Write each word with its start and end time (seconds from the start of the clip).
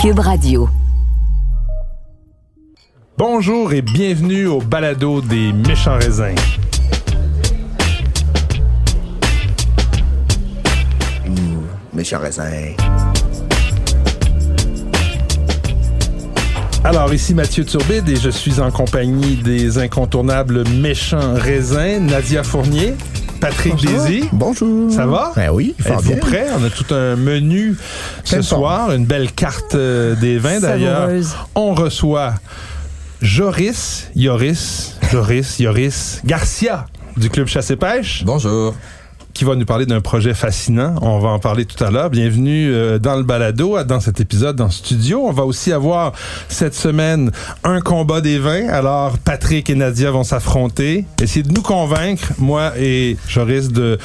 Cube 0.00 0.20
Radio. 0.20 0.66
Bonjour 3.18 3.74
et 3.74 3.82
bienvenue 3.82 4.46
au 4.46 4.60
balado 4.60 5.20
des 5.20 5.52
méchants 5.52 5.98
raisins. 5.98 6.34
Méchant 11.92 12.18
raisin. 12.18 12.50
Alors 16.82 17.12
ici 17.12 17.34
Mathieu 17.34 17.66
Turbide 17.66 18.08
et 18.08 18.16
je 18.16 18.30
suis 18.30 18.58
en 18.58 18.70
compagnie 18.70 19.36
des 19.36 19.76
incontournables 19.76 20.66
méchants 20.66 21.34
raisins, 21.34 22.06
Nadia 22.06 22.42
Fournier, 22.42 22.94
Patrick 23.40 23.76
Désy. 23.76 24.28
Bonjour. 24.32 24.92
Ça 24.92 25.06
va? 25.06 25.32
Ben 25.34 25.50
oui, 25.50 25.74
fort 25.80 25.98
Êtes-vous 25.98 26.16
prêts? 26.16 26.46
On 26.58 26.62
a 26.62 26.70
tout 26.70 26.94
un 26.94 27.16
menu 27.16 27.76
ce 28.22 28.42
soir, 28.42 28.92
une 28.92 29.06
belle 29.06 29.32
carte 29.32 29.74
euh, 29.74 30.14
des 30.16 30.38
vins 30.38 30.60
d'ailleurs. 30.60 31.08
On 31.54 31.74
reçoit 31.74 32.34
Joris, 33.22 34.08
Yoris, 34.14 34.96
Joris, 35.10 35.58
Yoris, 35.58 36.20
Garcia 36.24 36.86
du 37.16 37.30
Club 37.30 37.46
Chasse 37.46 37.70
et 37.70 37.76
Pêche. 37.76 38.24
Bonjour. 38.24 38.74
Qui 39.40 39.46
va 39.46 39.56
nous 39.56 39.64
parler 39.64 39.86
d'un 39.86 40.02
projet 40.02 40.34
fascinant. 40.34 40.96
On 41.00 41.18
va 41.18 41.30
en 41.30 41.38
parler 41.38 41.64
tout 41.64 41.82
à 41.82 41.90
l'heure. 41.90 42.10
Bienvenue 42.10 42.70
euh, 42.74 42.98
dans 42.98 43.16
le 43.16 43.22
balado, 43.22 43.82
dans 43.84 43.98
cet 43.98 44.20
épisode 44.20 44.54
dans 44.54 44.66
le 44.66 44.70
studio. 44.70 45.22
On 45.26 45.32
va 45.32 45.44
aussi 45.44 45.72
avoir 45.72 46.12
cette 46.50 46.74
semaine 46.74 47.30
un 47.64 47.80
combat 47.80 48.20
des 48.20 48.38
vins. 48.38 48.68
Alors 48.68 49.16
Patrick 49.16 49.70
et 49.70 49.74
Nadia 49.74 50.10
vont 50.10 50.24
s'affronter, 50.24 51.06
essayer 51.22 51.42
de 51.42 51.52
nous 51.52 51.62
convaincre, 51.62 52.32
moi 52.36 52.72
et 52.78 53.16
Joris, 53.28 53.68
de, 53.72 53.96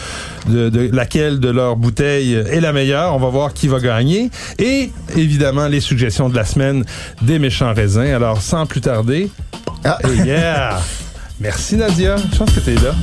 de, 0.47 0.69
de 0.69 0.89
laquelle 0.95 1.41
de 1.41 1.49
leurs 1.49 1.75
bouteilles 1.75 2.35
est 2.35 2.61
la 2.61 2.71
meilleure. 2.71 3.13
On 3.13 3.19
va 3.19 3.27
voir 3.27 3.53
qui 3.53 3.67
va 3.67 3.81
gagner. 3.81 4.29
Et 4.57 4.89
évidemment, 5.17 5.67
les 5.67 5.81
suggestions 5.81 6.29
de 6.29 6.35
la 6.37 6.45
semaine 6.45 6.85
des 7.23 7.39
méchants 7.39 7.73
raisins. 7.73 8.07
Alors 8.15 8.41
sans 8.41 8.65
plus 8.65 8.79
tarder, 8.79 9.29
Ah. 9.83 9.97
et 10.07 10.15
yeah! 10.27 10.79
Merci 11.41 11.75
Nadia. 11.75 12.15
Je 12.31 12.37
pense 12.37 12.51
que 12.53 12.61
t'es 12.61 12.75
là. 12.75 12.93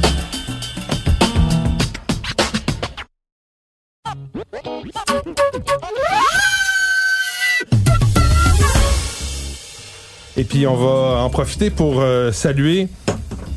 Puis, 10.52 10.66
on 10.66 10.76
va 10.76 11.22
en 11.22 11.30
profiter 11.30 11.70
pour 11.70 12.00
euh, 12.00 12.30
saluer 12.30 12.88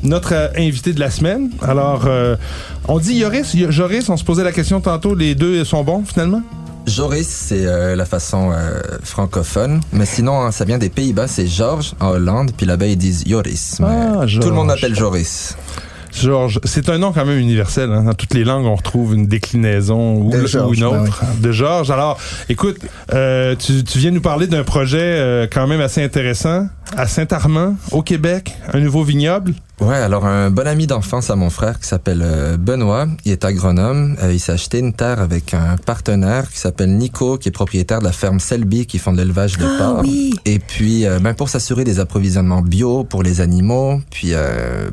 notre 0.02 0.32
euh, 0.34 0.48
invité 0.56 0.92
de 0.94 1.00
la 1.00 1.10
semaine. 1.10 1.50
Alors, 1.60 2.04
euh, 2.06 2.36
on 2.88 2.98
dit 2.98 3.14
Yoris, 3.16 3.52
Y- 3.54 3.70
Joris, 3.70 4.08
on 4.08 4.16
se 4.16 4.24
posait 4.24 4.44
la 4.44 4.52
question 4.52 4.80
tantôt, 4.80 5.14
les 5.14 5.34
deux 5.34 5.62
sont 5.64 5.84
bons 5.84 6.04
finalement? 6.06 6.40
Joris, 6.86 7.26
c'est 7.28 7.66
euh, 7.66 7.96
la 7.96 8.04
façon 8.06 8.52
euh, 8.52 8.80
francophone. 9.02 9.80
Mais 9.92 10.06
sinon, 10.06 10.40
hein, 10.40 10.52
ça 10.52 10.64
vient 10.64 10.78
des 10.78 10.88
Pays-Bas, 10.88 11.26
c'est 11.28 11.46
Georges 11.46 11.92
en 12.00 12.08
Hollande. 12.10 12.52
Puis 12.56 12.64
là-bas, 12.64 12.86
ils 12.86 12.96
disent 12.96 13.24
Joris. 13.26 13.76
Mais 13.80 13.86
Ah, 13.88 14.24
tout 14.40 14.48
le 14.48 14.54
monde 14.54 14.68
m'appelle 14.68 14.94
Joris. 14.94 15.56
Georges, 16.16 16.60
c'est 16.64 16.88
un 16.88 16.98
nom 16.98 17.12
quand 17.12 17.24
même 17.24 17.38
universel. 17.38 17.90
hein. 17.92 18.04
Dans 18.04 18.14
toutes 18.14 18.34
les 18.34 18.44
langues, 18.44 18.66
on 18.66 18.74
retrouve 18.74 19.14
une 19.14 19.26
déclinaison 19.26 20.16
ou, 20.16 20.30
une 20.34 20.42
ben 20.80 20.84
autre 20.84 21.22
de 21.40 21.52
Georges. 21.52 21.90
Alors, 21.90 22.18
écoute, 22.48 22.78
euh, 23.12 23.54
tu, 23.56 23.84
tu 23.84 23.98
viens 23.98 24.10
nous 24.10 24.20
parler 24.20 24.46
d'un 24.46 24.64
projet 24.64 24.98
euh, 25.00 25.46
quand 25.50 25.66
même 25.66 25.80
assez 25.80 26.02
intéressant 26.02 26.68
à 26.96 27.06
Saint-Armand, 27.06 27.76
au 27.92 28.02
Québec, 28.02 28.54
un 28.72 28.80
nouveau 28.80 29.02
vignoble. 29.02 29.54
Ouais, 29.78 29.96
alors 29.96 30.24
un 30.24 30.50
bon 30.50 30.66
ami 30.66 30.86
d'enfance 30.86 31.28
à 31.28 31.36
mon 31.36 31.50
frère 31.50 31.78
qui 31.78 31.86
s'appelle 31.86 32.22
euh, 32.24 32.56
Benoît, 32.56 33.06
il 33.26 33.32
est 33.32 33.44
agronome. 33.44 34.16
Euh, 34.22 34.32
il 34.32 34.40
s'est 34.40 34.52
acheté 34.52 34.78
une 34.78 34.94
terre 34.94 35.20
avec 35.20 35.52
un 35.52 35.76
partenaire 35.76 36.50
qui 36.50 36.58
s'appelle 36.58 36.96
Nico, 36.96 37.36
qui 37.36 37.50
est 37.50 37.52
propriétaire 37.52 37.98
de 37.98 38.04
la 38.04 38.12
ferme 38.12 38.40
Selby, 38.40 38.86
qui 38.86 38.98
font 38.98 39.12
de 39.12 39.18
l'élevage 39.18 39.58
de 39.58 39.66
Ah 39.66 39.76
porc. 39.78 40.00
oui. 40.02 40.32
Et 40.46 40.60
puis, 40.60 41.04
euh, 41.04 41.18
ben, 41.18 41.34
pour 41.34 41.50
s'assurer 41.50 41.84
des 41.84 42.00
approvisionnements 42.00 42.62
bio 42.62 43.04
pour 43.04 43.22
les 43.22 43.42
animaux. 43.42 44.00
Puis 44.10 44.32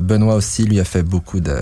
Benoît 0.00 0.34
aussi, 0.34 0.64
lui, 0.64 0.78
a 0.80 0.84
fait 0.84 1.02
beaucoup 1.02 1.40
de, 1.40 1.56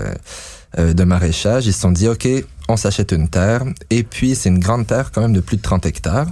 de 0.77 1.03
maraîchage. 1.05 1.65
Ils 1.65 1.73
se 1.73 1.79
sont 1.79 1.91
dit, 1.91 2.09
OK, 2.09 2.27
on 2.69 2.77
s'achète 2.77 3.11
une 3.11 3.27
terre. 3.27 3.63
Et 3.89 4.03
puis, 4.03 4.35
c'est 4.35 4.49
une 4.49 4.59
grande 4.59 4.87
terre 4.87 5.11
quand 5.11 5.21
même 5.21 5.33
de 5.33 5.41
plus 5.41 5.57
de 5.57 5.61
30 5.61 5.85
hectares. 5.85 6.27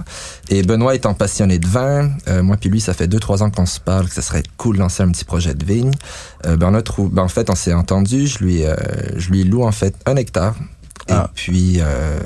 Et 0.48 0.62
Benoît 0.62 0.94
étant 0.94 1.14
passionné 1.14 1.58
de 1.58 1.66
vin, 1.66 2.10
euh, 2.28 2.42
moi 2.42 2.56
puis 2.56 2.70
lui, 2.70 2.80
ça 2.80 2.94
fait 2.94 3.06
deux, 3.06 3.20
trois 3.20 3.42
ans 3.42 3.50
qu'on 3.50 3.66
se 3.66 3.78
parle, 3.80 4.08
que 4.08 4.14
ça 4.14 4.22
serait 4.22 4.42
cool 4.56 4.76
de 4.76 4.80
lancer 4.80 5.02
un 5.02 5.10
petit 5.10 5.24
projet 5.24 5.54
de 5.54 5.64
vigne. 5.64 5.92
Euh, 6.46 6.56
ben, 6.56 6.68
on 6.70 6.74
a 6.74 6.82
trouvé, 6.82 7.10
ben, 7.12 7.22
en 7.22 7.28
fait, 7.28 7.50
on 7.50 7.54
s'est 7.54 7.74
entendu. 7.74 8.26
Je 8.26 8.38
lui, 8.38 8.64
euh, 8.64 8.74
je 9.16 9.30
lui 9.30 9.44
loue 9.44 9.62
en 9.64 9.72
fait 9.72 9.94
un 10.06 10.16
hectare. 10.16 10.54
Et 11.08 11.12
Ah. 11.12 11.30
puis, 11.34 11.78
euh, 11.80 12.18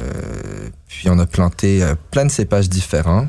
puis 0.86 1.08
on 1.08 1.18
a 1.18 1.26
planté 1.26 1.82
euh, 1.82 1.94
plein 2.10 2.26
de 2.26 2.30
cépages 2.30 2.68
différents. 2.68 3.26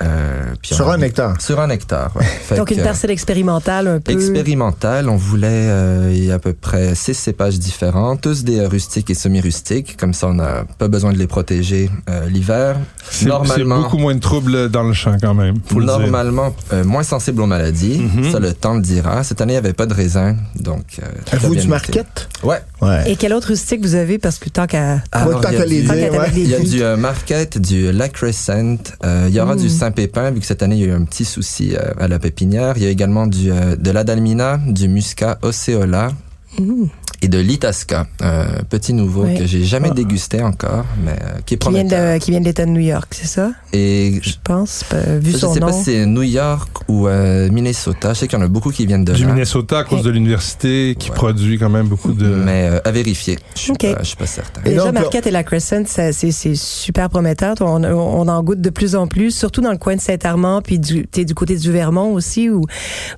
Euh, 0.00 0.44
puis 0.62 0.74
Sur 0.74 0.86
on 0.86 0.90
un 0.92 1.00
hectare. 1.00 1.40
Sur 1.40 1.58
un 1.60 1.70
hectare, 1.70 2.12
ouais. 2.16 2.24
Donc, 2.56 2.70
une 2.70 2.82
parcelle 2.82 3.10
expérimentale 3.10 3.88
un 3.88 4.00
peu. 4.00 4.12
expérimentale. 4.12 5.08
On 5.08 5.16
voulait, 5.16 5.48
euh, 5.50 6.12
il 6.14 6.24
y 6.24 6.30
a 6.30 6.34
à 6.34 6.38
peu 6.38 6.52
près 6.52 6.94
six 6.94 7.14
cépages 7.14 7.58
différents, 7.58 8.16
tous 8.16 8.44
des 8.44 8.60
euh, 8.60 8.68
rustiques 8.68 9.10
et 9.10 9.14
semi-rustiques. 9.14 9.96
Comme 9.96 10.14
ça, 10.14 10.28
on 10.28 10.34
n'a 10.34 10.64
pas 10.78 10.86
besoin 10.88 11.12
de 11.12 11.18
les 11.18 11.26
protéger 11.26 11.90
euh, 12.08 12.28
l'hiver. 12.28 12.76
C'est 13.10 13.24
c'est 13.24 13.28
Normalement, 13.28 13.82
beaucoup 13.82 13.98
moins 13.98 14.14
de 14.14 14.20
troubles 14.20 14.68
dans 14.70 14.84
le 14.84 14.92
champ 14.92 15.16
quand 15.20 15.34
même. 15.34 15.56
faut 15.66 15.80
le 15.80 15.86
dire. 15.86 15.98
normalement 15.98 16.54
euh, 16.72 16.84
moins 16.84 17.02
sensible 17.02 17.42
aux 17.42 17.46
maladies. 17.46 17.98
Mhm. 17.98 18.30
Ça, 18.30 18.38
le 18.38 18.52
temps 18.54 18.74
le 18.74 18.80
dira. 18.82 19.24
Cette 19.24 19.40
année, 19.40 19.54
il 19.54 19.56
n'y 19.56 19.66
avait 19.66 19.72
pas 19.72 19.86
de 19.86 19.94
raisin, 19.94 20.36
donc. 20.54 20.84
euh, 21.02 21.38
bien 21.40 21.50
du 21.50 21.58
été. 21.58 21.66
market? 21.66 22.28
Ouais. 22.44 22.60
Ouais. 22.80 23.10
Et 23.10 23.16
quel 23.16 23.32
autre 23.32 23.48
rustique 23.48 23.80
vous 23.82 23.96
avez? 23.96 24.18
Parce 24.18 24.38
que 24.38 24.48
tant 24.48 24.66
qu'à. 24.68 25.02
Alors, 25.10 25.40
tant 25.40 25.48
il 25.50 25.54
y 25.54 25.56
a 25.56 25.58
qu'à 25.58 25.64
les 25.66 26.40
Il 26.40 26.48
y 26.48 26.54
a 26.54 26.60
du 26.60 26.82
euh, 26.84 26.96
Marquette, 26.96 27.58
du 27.58 27.90
La 27.90 28.08
Crescent. 28.08 28.76
Euh, 29.04 29.26
il 29.28 29.34
y 29.34 29.40
aura 29.40 29.56
Mm. 29.56 29.60
du 29.60 29.68
Saint-Pépin, 29.88 30.32
vu 30.32 30.40
que 30.40 30.46
cette 30.46 30.62
année, 30.62 30.76
il 30.76 30.80
y 30.82 30.84
a 30.84 30.88
eu 30.88 30.92
un 30.92 31.04
petit 31.04 31.24
souci 31.24 31.74
euh, 31.74 31.92
à 31.98 32.08
la 32.08 32.18
pépinière. 32.18 32.74
Il 32.76 32.82
y 32.82 32.86
a 32.86 32.90
également 32.90 33.26
du, 33.26 33.50
euh, 33.50 33.74
de 33.74 33.90
l'Adalmina, 33.90 34.58
du 34.66 34.86
Muscat 34.86 35.38
Oceola 35.40 36.10
Mmh. 36.58 36.86
et 37.22 37.28
de 37.28 37.38
l'Itasca. 37.38 38.06
Un 38.20 38.62
petit 38.68 38.92
nouveau 38.92 39.24
Ouais. 39.24 39.34
que 39.38 39.46
j'ai 39.46 39.64
jamais 39.64 39.90
dégusté 39.90 40.40
encore, 40.42 40.84
mais 41.04 41.12
euh, 41.12 41.38
qui 41.44 41.54
est 41.54 41.56
Qui 41.58 41.68
vient, 41.68 41.80
prometteur. 41.82 42.14
de, 42.14 42.18
qui 42.24 42.30
vient 42.30 42.40
de 42.40 42.44
l'État 42.44 42.64
de 42.64 42.70
New 42.70 42.80
York, 42.80 43.08
c'est 43.12 43.26
ça? 43.26 43.50
Et 43.72 44.20
Je 44.22 44.30
je, 44.30 44.34
pense, 44.44 44.84
euh, 44.94 45.18
vu 45.20 45.32
je 45.32 45.36
son 45.38 45.52
sais 45.54 45.60
nom. 45.60 45.66
pas 45.66 45.72
si 45.72 45.84
c'est 45.84 46.06
New 46.06 46.22
York 46.22 46.68
ou 46.88 47.08
euh, 47.08 47.48
Minnesota. 47.50 48.14
Je 48.14 48.20
sais 48.20 48.28
qu'il 48.28 48.38
y 48.38 48.42
en 48.42 48.44
a 48.44 48.48
beaucoup 48.48 48.70
qui 48.70 48.86
viennent 48.86 49.04
de 49.04 49.12
Du 49.12 49.24
là. 49.24 49.32
Minnesota 49.32 49.78
à 49.80 49.84
cause 49.84 50.02
de 50.02 50.10
l'université 50.10 50.94
qui 50.98 51.10
Ouais. 51.10 51.16
produit 51.16 51.58
quand 51.58 51.68
même 51.70 51.88
beaucoup 51.88 52.12
de... 52.12 52.26
Mais 52.28 52.68
euh, 52.70 52.80
à 52.84 52.90
vérifier. 52.92 53.38
Je 53.56 53.60
suis 53.62 53.72
Ok. 53.72 53.80
pas, 53.92 53.98
je 54.00 54.04
suis 54.06 54.16
pas 54.16 54.26
certain. 54.26 54.60
Et 54.64 54.70
Déjà, 54.70 54.84
donc, 54.84 54.94
Marquette 54.94 55.26
et 55.26 55.30
la 55.32 55.42
Crescent, 55.42 55.82
c'est, 55.86 56.12
super 56.54 57.08
prometteur. 57.10 57.56
On, 57.60 57.82
on 57.84 58.28
en 58.28 58.42
goûte 58.42 58.60
de 58.60 58.70
plus 58.70 58.94
en 58.94 59.06
plus, 59.08 59.32
surtout 59.32 59.60
dans 59.60 59.72
le 59.72 59.78
coin 59.78 59.96
de 59.96 60.00
Saint-Armand, 60.00 60.62
puis 60.62 60.78
du, 60.78 61.06
t'es 61.06 61.24
du 61.24 61.34
côté 61.34 61.56
du 61.56 61.72
Vermont 61.72 62.12
aussi, 62.12 62.48
où 62.48 62.62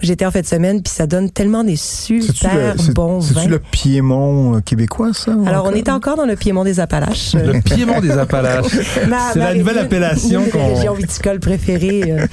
j'étais 0.01 0.25
en 0.25 0.31
fin 0.31 0.41
de 0.41 0.47
semaine, 0.47 0.83
puis 0.83 0.93
ça 0.93 1.07
donne 1.07 1.31
tellement 1.31 1.65
des 1.65 1.77
super 1.77 2.75
bons 2.95 3.21
c'est-tu 3.35 3.49
le 3.49 3.59
Piémont 3.59 4.57
euh, 4.57 4.61
québécois, 4.61 5.11
ça? 5.13 5.33
Alors, 5.47 5.67
on 5.67 5.73
est 5.75 5.89
encore 5.89 6.17
dans 6.17 6.27
le 6.27 6.37
Piémont 6.37 6.65
des 6.65 6.81
Appalaches. 6.81 7.35
Le 7.35 7.61
Piémont 7.61 8.01
des 8.01 8.11
Appalaches. 8.13 8.67
C'est 9.33 9.39
la 9.39 9.55
nouvelle 9.55 9.79
appellation 9.79 10.45
qu'on- 10.53 10.75
région 10.75 10.95
viticole 10.95 11.41
préférée, 11.41 12.03
euh, 12.09 12.27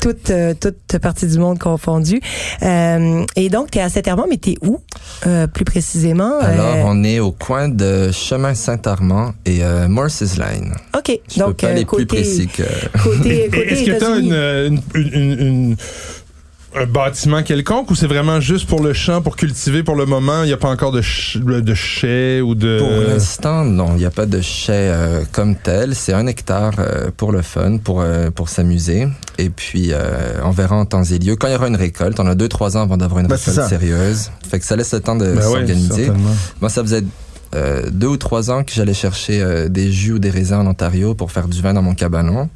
toute, 0.00 0.30
euh, 0.30 0.54
toute 0.58 0.98
partie 0.98 1.26
du 1.26 1.38
monde 1.38 1.58
confondue. 1.58 2.20
Euh, 2.62 3.24
et 3.36 3.48
donc, 3.48 3.70
tu 3.70 3.78
es 3.78 3.82
à 3.82 3.88
Saint-Armand, 3.88 4.26
mais 4.28 4.38
tu 4.38 4.50
es 4.52 4.56
où, 4.62 4.80
euh, 5.26 5.46
plus 5.46 5.64
précisément? 5.64 6.38
Alors, 6.40 6.76
Euh, 6.76 6.82
on 6.86 7.04
est 7.04 7.18
au 7.20 7.32
coin 7.32 7.68
de 7.68 8.10
Chemin 8.12 8.54
Saint-Armand 8.54 9.32
et 9.44 9.62
euh, 9.64 9.88
Morses 9.88 10.36
Line. 10.38 10.74
OK. 10.96 11.18
Je 11.32 11.38
donc, 11.38 11.48
peux 11.48 11.54
pas 11.54 11.66
euh, 11.68 11.70
aller 11.72 11.84
côté, 11.84 12.04
plus 12.06 12.16
précis 12.16 12.48
que... 12.48 12.62
Côté, 13.02 13.48
côté 13.52 13.72
Est-ce 13.72 13.80
que 13.80 13.84
tu 13.84 13.92
as 13.92 13.96
États-Unis. 13.96 14.28
une, 14.68 14.82
une, 14.94 15.12
une- 15.14 15.46
une- 15.46 15.76
un 16.74 16.86
bâtiment 16.86 17.42
quelconque 17.42 17.90
ou 17.90 17.94
c'est 17.94 18.06
vraiment 18.06 18.40
juste 18.40 18.66
pour 18.66 18.82
le 18.82 18.92
champ, 18.92 19.20
pour 19.20 19.36
cultiver 19.36 19.82
pour 19.82 19.94
le 19.94 20.06
moment? 20.06 20.42
Il 20.42 20.46
n'y 20.46 20.52
a 20.52 20.56
pas 20.56 20.70
encore 20.70 20.92
de, 20.92 21.02
ch- 21.02 21.38
de 21.38 21.74
chais 21.74 22.40
ou 22.40 22.54
de... 22.54 22.78
Pour 22.78 23.12
l'instant, 23.12 23.64
non, 23.64 23.90
il 23.94 23.98
n'y 23.98 24.04
a 24.04 24.10
pas 24.10 24.26
de 24.26 24.40
chai 24.40 24.72
euh, 24.72 25.22
comme 25.32 25.54
tel. 25.56 25.94
C'est 25.94 26.12
un 26.12 26.26
hectare 26.26 26.72
euh, 26.78 27.10
pour 27.16 27.32
le 27.32 27.42
fun, 27.42 27.78
pour 27.78 28.00
euh, 28.00 28.30
pour 28.30 28.48
s'amuser. 28.48 29.06
Et 29.38 29.50
puis, 29.50 29.90
euh, 29.92 30.40
on 30.44 30.50
verra 30.50 30.76
en 30.76 30.84
temps 30.86 31.04
et 31.04 31.18
lieu. 31.18 31.36
Quand 31.36 31.48
il 31.48 31.52
y 31.52 31.56
aura 31.56 31.68
une 31.68 31.76
récolte, 31.76 32.18
on 32.20 32.26
a 32.26 32.34
deux, 32.34 32.48
trois 32.48 32.76
ans 32.76 32.82
avant 32.82 32.96
d'avoir 32.96 33.20
une 33.20 33.26
Ben, 33.26 33.36
récolte 33.36 33.68
sérieuse. 33.68 34.30
Fait 34.50 34.58
que 34.58 34.64
ça 34.64 34.76
laisse 34.76 34.92
le 34.94 35.00
temps 35.00 35.16
de 35.16 35.26
Ben 35.26 35.36
ouais, 35.36 35.42
s'organiser. 35.42 36.04
certainement. 36.06 36.34
Moi, 36.60 36.70
ça 36.70 36.82
faisait 36.82 37.02
euh, 37.54 37.82
deux 37.90 38.06
ou 38.06 38.16
trois 38.16 38.50
ans 38.50 38.64
que 38.64 38.72
j'allais 38.72 38.94
chercher 38.94 39.42
euh, 39.42 39.68
des 39.68 39.92
jus 39.92 40.12
ou 40.12 40.18
des 40.18 40.30
raisins 40.30 40.54
en 40.56 40.66
Ontario 40.66 41.14
pour 41.14 41.32
faire 41.32 41.48
du 41.48 41.60
vin 41.60 41.74
dans 41.74 41.82
mon 41.82 41.94
cabanon. 41.94 42.48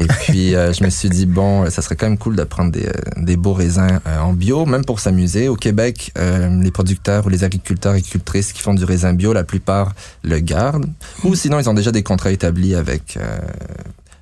Et 0.00 0.06
puis, 0.06 0.54
euh, 0.54 0.72
je 0.72 0.84
me 0.84 0.90
suis 0.90 1.08
dit, 1.08 1.26
bon, 1.26 1.64
euh, 1.64 1.70
ça 1.70 1.82
serait 1.82 1.96
quand 1.96 2.06
même 2.06 2.18
cool 2.18 2.36
de 2.36 2.44
prendre 2.44 2.70
des, 2.70 2.86
euh, 2.86 2.92
des 3.16 3.36
beaux 3.36 3.52
raisins 3.52 4.00
euh, 4.06 4.20
en 4.20 4.32
bio, 4.32 4.64
même 4.64 4.84
pour 4.84 5.00
s'amuser. 5.00 5.48
Au 5.48 5.56
Québec, 5.56 6.12
euh, 6.16 6.62
les 6.62 6.70
producteurs 6.70 7.26
ou 7.26 7.28
les 7.28 7.42
agriculteurs 7.42 7.94
et 7.94 7.98
agricultrices 7.98 8.52
qui 8.52 8.62
font 8.62 8.74
du 8.74 8.84
raisin 8.84 9.12
bio, 9.12 9.32
la 9.32 9.44
plupart 9.44 9.94
le 10.22 10.38
gardent. 10.38 10.86
Ou 11.24 11.34
sinon, 11.34 11.58
ils 11.58 11.68
ont 11.68 11.74
déjà 11.74 11.90
des 11.90 12.04
contrats 12.04 12.30
établis 12.30 12.74
avec... 12.74 13.16
euh, 13.16 13.38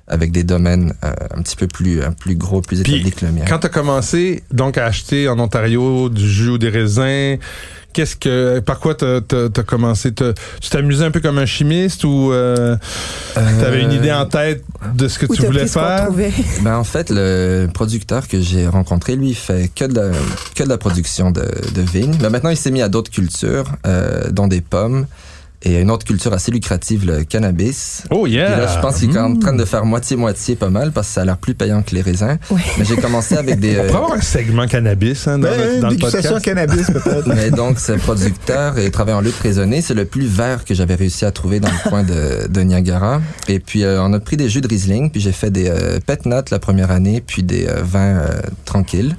avec 0.09 0.31
des 0.31 0.45
domaines 0.45 0.93
euh, 1.03 1.11
un 1.35 1.41
petit 1.41 1.57
peu 1.57 1.67
plus, 1.67 2.01
un 2.01 2.13
plus 2.13 2.35
gros, 2.35 2.61
plus 2.61 2.81
Puis, 2.81 2.93
établis 2.95 3.11
que 3.11 3.25
le 3.25 3.31
mien. 3.33 3.43
Quand 3.45 3.59
tu 3.59 3.65
as 3.65 3.69
commencé 3.69 4.41
donc 4.51 4.77
à 4.77 4.85
acheter 4.85 5.27
en 5.27 5.37
Ontario 5.37 6.07
du 6.07 6.25
jus 6.25 6.51
ou 6.51 6.57
des 6.57 6.69
raisins, 6.69 7.37
qu'est-ce 7.93 8.15
que 8.15 8.59
par 8.59 8.79
quoi 8.79 8.95
t'as 8.95 9.17
as, 9.17 9.63
commencé? 9.63 10.13
Tu 10.13 10.69
t'amusais 10.69 11.05
un 11.05 11.11
peu 11.11 11.19
comme 11.19 11.37
un 11.37 11.45
chimiste 11.45 12.03
ou 12.03 12.31
euh, 12.31 12.75
t'avais 13.33 13.81
une 13.81 13.91
idée 13.91 14.11
en 14.11 14.25
tête 14.25 14.63
de 14.93 15.07
ce 15.07 15.19
que 15.19 15.25
tu 15.25 15.45
voulais 15.45 15.67
faire? 15.67 16.09
Ben 16.61 16.75
en 16.75 16.83
fait, 16.83 17.09
le 17.09 17.67
producteur 17.73 18.27
que 18.27 18.39
j'ai 18.41 18.67
rencontré, 18.67 19.15
lui, 19.15 19.29
il 19.29 19.35
fait 19.35 19.69
que 19.73 19.85
de 19.85 19.95
la, 19.95 20.11
que 20.55 20.63
de 20.63 20.69
la 20.69 20.77
production 20.77 21.31
de, 21.31 21.45
de 21.73 21.81
vignes. 21.81 22.15
Mais 22.21 22.29
maintenant, 22.29 22.49
il 22.49 22.57
s'est 22.57 22.71
mis 22.71 22.81
à 22.81 22.89
d'autres 22.89 23.11
cultures, 23.11 23.65
euh, 23.85 24.29
dont 24.31 24.47
des 24.47 24.61
pommes. 24.61 25.07
Et 25.63 25.81
une 25.81 25.89
autre 25.89 26.05
culture 26.05 26.31
assez 26.33 26.51
lucrative, 26.51 27.05
le 27.05 27.23
cannabis. 27.23 28.03
Oh 28.11 28.27
yeah. 28.27 28.57
là, 28.57 28.67
je 28.67 28.79
pense 28.79 28.99
qu'il 28.99 29.13
est 29.15 29.19
en 29.19 29.35
train 29.37 29.53
de 29.53 29.65
faire 29.65 29.85
moitié-moitié 29.85 30.55
pas 30.55 30.69
mal 30.69 30.91
parce 30.91 31.07
que 31.07 31.13
ça 31.15 31.21
a 31.21 31.25
l'air 31.25 31.37
plus 31.37 31.55
payant 31.55 31.81
que 31.81 31.95
les 31.95 32.01
raisins. 32.01 32.37
Oui. 32.51 32.61
Mais 32.77 32.85
j'ai 32.85 32.95
commencé 32.95 33.35
avec 33.35 33.59
des... 33.59 33.75
On 33.75 33.79
euh, 33.79 33.87
pourrait 33.87 33.97
avoir 33.97 34.13
un 34.13 34.21
segment 34.21 34.67
cannabis 34.67 35.27
hein, 35.27 35.39
dans, 35.39 35.49
Ben, 35.49 35.75
le, 35.75 35.81
dans 35.81 35.89
le 35.89 35.97
podcast. 35.97 36.41
cannabis, 36.41 36.87
peut-être. 36.91 37.27
Mais 37.27 37.49
donc, 37.49 37.79
ce 37.79 37.93
producteur 37.93 38.77
et 38.77 38.91
travaille 38.91 39.15
en 39.15 39.21
lutte 39.21 39.39
raisonnée, 39.41 39.81
c'est 39.81 39.95
le 39.95 40.05
plus 40.05 40.27
vert 40.27 40.63
que 40.63 40.75
j'avais 40.75 40.95
réussi 40.95 41.25
à 41.25 41.31
trouver 41.31 41.59
dans 41.59 41.71
le 41.71 41.89
coin 41.89 42.03
de, 42.03 42.47
de 42.47 42.61
Niagara. 42.61 43.19
Et 43.47 43.59
puis, 43.59 43.83
euh, 43.83 44.01
on 44.01 44.13
a 44.13 44.19
pris 44.19 44.37
des 44.37 44.49
jus 44.49 44.61
de 44.61 44.67
Riesling, 44.67 45.09
puis 45.09 45.21
j'ai 45.21 45.31
fait 45.31 45.49
des 45.49 45.69
euh, 45.69 45.99
pet 46.05 46.25
nuts 46.27 46.35
la 46.51 46.59
première 46.59 46.91
année, 46.91 47.21
puis 47.25 47.41
des 47.41 47.67
euh, 47.67 47.81
vins 47.83 48.19
euh, 48.19 48.41
tranquilles. 48.65 49.15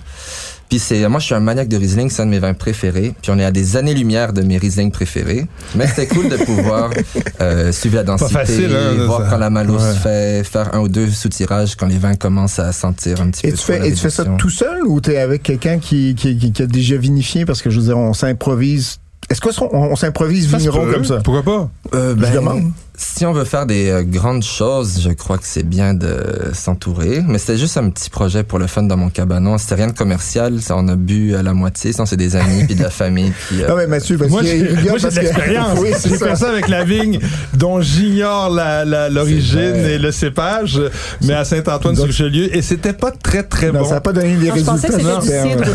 Puis 0.68 0.78
c'est, 0.78 1.08
moi, 1.08 1.18
je 1.18 1.26
suis 1.26 1.34
un 1.34 1.40
maniaque 1.40 1.68
de 1.68 1.76
Riesling, 1.78 2.10
c'est 2.10 2.22
un 2.22 2.26
de 2.26 2.30
mes 2.30 2.38
vins 2.38 2.52
préférés. 2.54 3.14
Puis 3.22 3.30
on 3.30 3.38
est 3.38 3.44
à 3.44 3.50
des 3.50 3.76
années-lumière 3.76 4.32
de 4.34 4.42
mes 4.42 4.58
Riesling 4.58 4.90
préférés. 4.90 5.46
Mais 5.74 5.86
c'était 5.86 6.06
cool 6.06 6.28
de 6.28 6.36
pouvoir 6.36 6.90
euh, 7.40 7.72
suivre 7.72 7.96
la 7.96 8.02
densité, 8.02 8.32
facile, 8.32 8.76
hein, 8.76 9.04
voir 9.06 9.22
ça. 9.22 9.28
quand 9.30 9.38
la 9.38 9.50
malouse 9.50 9.82
Ouais. 9.82 9.94
fait, 9.94 10.44
faire 10.44 10.74
un 10.74 10.80
ou 10.80 10.88
deux 10.88 11.08
soutirages 11.10 11.74
quand 11.76 11.86
les 11.86 11.96
vins 11.98 12.14
commencent 12.16 12.58
à 12.58 12.72
sentir 12.72 13.20
un 13.20 13.30
petit 13.30 13.46
Et 13.46 13.50
peu 13.52 13.56
tu, 13.56 13.64
fais, 13.64 13.88
et 13.88 13.92
tu 13.92 13.98
fais 13.98 14.10
ça 14.10 14.24
tout 14.24 14.50
seul 14.50 14.82
ou 14.86 15.00
t'es 15.00 15.18
avec 15.18 15.42
quelqu'un 15.42 15.78
qui, 15.78 16.14
qui, 16.14 16.36
qui, 16.36 16.52
qui 16.52 16.62
a 16.62 16.66
déjà 16.66 16.96
vinifié? 16.96 17.44
Parce 17.46 17.62
que 17.62 17.70
je 17.70 17.78
veux 17.80 17.86
dire, 17.86 17.96
on 17.98 18.12
s'improvise. 18.12 18.98
Est-ce 19.30 19.40
qu'on 19.40 19.50
on, 19.72 19.92
on 19.92 19.96
s'improvise 19.96 20.46
vigneron 20.54 20.90
comme 20.92 21.04
ça? 21.04 21.20
Pourquoi 21.24 21.42
pas? 21.42 21.70
Euh, 21.94 22.14
Je 22.16 22.20
ben, 22.20 22.32
demande. 22.34 22.72
Si 23.00 23.24
on 23.24 23.32
veut 23.32 23.44
faire 23.44 23.64
des 23.64 23.88
euh, 23.90 24.02
grandes 24.02 24.42
choses, 24.42 25.00
je 25.02 25.10
crois 25.10 25.38
que 25.38 25.44
c'est 25.46 25.62
bien 25.62 25.94
de 25.94 26.50
s'entourer. 26.52 27.22
Mais 27.26 27.38
c'était 27.38 27.56
juste 27.56 27.76
un 27.76 27.88
petit 27.90 28.10
projet 28.10 28.42
pour 28.42 28.58
le 28.58 28.66
fun 28.66 28.82
dans 28.82 28.96
mon 28.96 29.08
cabanon. 29.08 29.56
C'était 29.56 29.76
rien 29.76 29.86
de 29.86 29.92
commercial. 29.92 30.60
Ça, 30.60 30.74
on 30.76 30.88
a 30.88 30.96
bu 30.96 31.34
à 31.36 31.42
la 31.44 31.54
moitié. 31.54 31.92
Sinon, 31.92 32.06
c'est 32.06 32.16
des 32.16 32.34
amis 32.34 32.64
puis 32.64 32.74
de 32.74 32.82
la 32.82 32.90
famille. 32.90 33.32
Puis, 33.48 33.62
euh, 33.62 33.66
Ah 33.70 33.74
ouais, 33.76 33.86
Mathieu, 33.86 34.18
parce 34.18 34.30
Moi, 34.30 34.42
j'ai 34.42 34.62
de 34.64 35.20
l'expérience. 35.20 35.78
oui, 35.80 35.90
c'est 35.96 36.08
j'ai 36.08 36.16
fait 36.18 36.34
ça 36.36 36.48
avec 36.50 36.66
la 36.68 36.82
vigne 36.84 37.20
dont 37.54 37.80
j'ignore 37.80 38.50
la- 38.50 38.84
la- 38.84 39.08
l'origine 39.08 39.58
et 39.76 39.98
le 39.98 40.10
cépage, 40.10 40.80
mais 41.22 41.34
à 41.34 41.44
Saint-Antoine-sur-Richelieu. 41.44 42.54
Et 42.56 42.62
c'était 42.62 42.92
pas 42.92 43.12
très, 43.12 43.44
très 43.44 43.70
Non, 43.70 43.80
bon. 43.80 43.84
ça 43.88 43.94
n'a 43.94 44.00
pas 44.00 44.12
donné 44.12 44.34
des 44.36 44.48
Non, 44.48 44.54
je 44.56 44.64
résultats. 44.64 44.72
pensais 44.72 44.88
que 44.88 44.92
c'était 44.94 45.20
du 45.20 45.50
cidre 45.50 45.70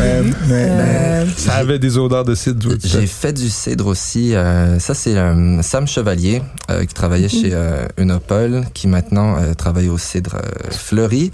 Euh, 0.50 1.24
Ça 1.36 1.54
avait 1.54 1.78
des 1.78 1.96
odeurs 1.98 2.24
de 2.24 2.34
cidre. 2.34 2.70
J'ai 2.84 3.06
fait. 3.06 3.32
du 3.32 3.48
cidre 3.48 3.86
aussi. 3.86 4.34
euh, 4.34 4.78
ça, 4.78 4.92
c'est 4.94 5.16
euh, 5.16 5.60
Sam 5.62 5.86
Chevalier 5.86 6.42
euh, 6.70 6.84
qui 6.84 6.94
travaillait 7.14 7.28
chez 7.28 7.54
euh, 7.54 7.86
Unopol, 7.96 8.64
qui 8.74 8.88
maintenant 8.88 9.36
euh, 9.36 9.54
travaille 9.54 9.88
au 9.88 9.98
cidre 9.98 10.34
euh, 10.34 10.70
fleuri. 10.72 11.30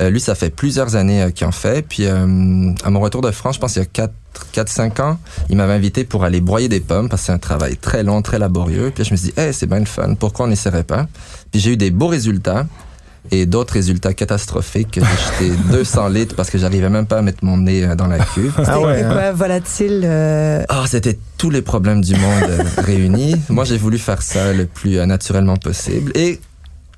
Euh, 0.00 0.08
lui, 0.08 0.20
ça 0.20 0.36
fait 0.36 0.50
plusieurs 0.50 0.94
années 0.94 1.22
euh, 1.22 1.30
qu'il 1.30 1.44
en 1.44 1.50
fait. 1.50 1.84
Puis 1.88 2.06
à 2.06 2.24
mon 2.24 3.00
retour 3.00 3.20
de 3.20 3.32
France, 3.32 3.56
je 3.56 3.60
pense 3.60 3.74
il 3.74 3.80
y 3.80 4.00
a 4.00 4.08
4-5 4.54 5.02
ans, 5.02 5.18
il 5.48 5.56
m'avait 5.56 5.72
invité 5.72 6.04
pour 6.04 6.22
aller 6.22 6.40
broyer 6.40 6.68
des 6.68 6.78
pommes 6.78 7.08
parce 7.08 7.22
que 7.22 7.26
c'est 7.26 7.32
un 7.32 7.38
travail 7.38 7.76
très 7.76 8.04
long, 8.04 8.22
très 8.22 8.38
laborieux. 8.38 8.92
Puis 8.94 9.02
je 9.02 9.10
me 9.10 9.16
suis 9.16 9.30
dit, 9.30 9.40
hey, 9.40 9.52
c'est 9.52 9.66
bien 9.66 9.80
le 9.80 9.86
fun. 9.86 10.14
Pourquoi 10.14 10.46
on 10.46 10.48
n'essaierait 10.48 10.84
pas? 10.84 11.08
Puis 11.50 11.60
j'ai 11.60 11.72
eu 11.72 11.76
des 11.76 11.90
beaux 11.90 12.08
résultats. 12.08 12.66
Et 13.30 13.46
d'autres 13.46 13.74
résultats 13.74 14.12
catastrophiques. 14.14 15.00
J'ai 15.40 15.50
jeté 15.50 15.62
200 15.72 16.08
litres 16.08 16.34
parce 16.36 16.50
que 16.50 16.58
j'arrivais 16.58 16.90
même 16.90 17.06
pas 17.06 17.18
à 17.18 17.22
mettre 17.22 17.44
mon 17.44 17.56
nez 17.56 17.84
euh, 17.84 17.94
dans 17.94 18.06
la 18.06 18.18
cuve. 18.18 18.52
Ah 18.66 18.80
ouais, 18.80 18.94
C'était 18.96 19.06
hein. 19.06 19.12
quoi, 19.12 19.32
volatile? 19.32 20.02
euh, 20.04 20.62
Ah, 20.68 20.84
c'était 20.88 21.18
tous 21.38 21.50
les 21.50 21.62
problèmes 21.62 22.02
du 22.02 22.14
monde 22.14 22.44
euh, 22.48 22.62
réunis. 22.82 23.36
Moi, 23.48 23.64
j'ai 23.64 23.78
voulu 23.78 23.98
faire 23.98 24.22
ça 24.22 24.52
le 24.52 24.66
plus 24.66 24.98
euh, 24.98 25.06
naturellement 25.06 25.56
possible. 25.56 26.12
Et 26.16 26.38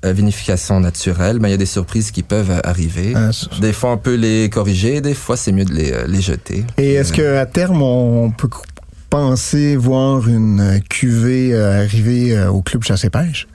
euh, 0.05 0.11
vinification 0.13 0.79
naturelle, 0.79 1.39
mais 1.39 1.47
il 1.47 1.51
y 1.51 1.55
a 1.55 1.57
des 1.57 1.65
surprises 1.65 2.11
qui 2.11 2.21
peuvent 2.23 2.51
euh, 2.51 2.59
arriver. 2.63 3.13
Ah, 3.15 3.31
Des 3.61 3.73
fois, 3.73 3.93
on 3.93 3.97
peut 3.97 4.15
les 4.15 4.49
corriger, 4.49 5.01
des 5.01 5.15
fois, 5.15 5.37
c'est 5.37 5.51
mieux 5.51 5.65
de 5.65 5.73
les, 5.73 5.91
euh, 5.91 6.05
les 6.07 6.21
jeter. 6.21 6.65
Et 6.77 6.93
est-ce 6.93 7.13
Euh, 7.19 7.39
qu'à 7.39 7.45
terme, 7.47 7.81
on 7.81 8.29
peut 8.31 8.49
penser 9.09 9.75
voir 9.77 10.27
une 10.27 10.81
cuvée 10.89 11.53
euh, 11.53 11.81
arriver 11.83 12.37
euh, 12.37 12.49
au 12.51 12.61
club 12.61 12.83
chasse 12.83 13.05
et 13.05 13.09
pêche? 13.09 13.47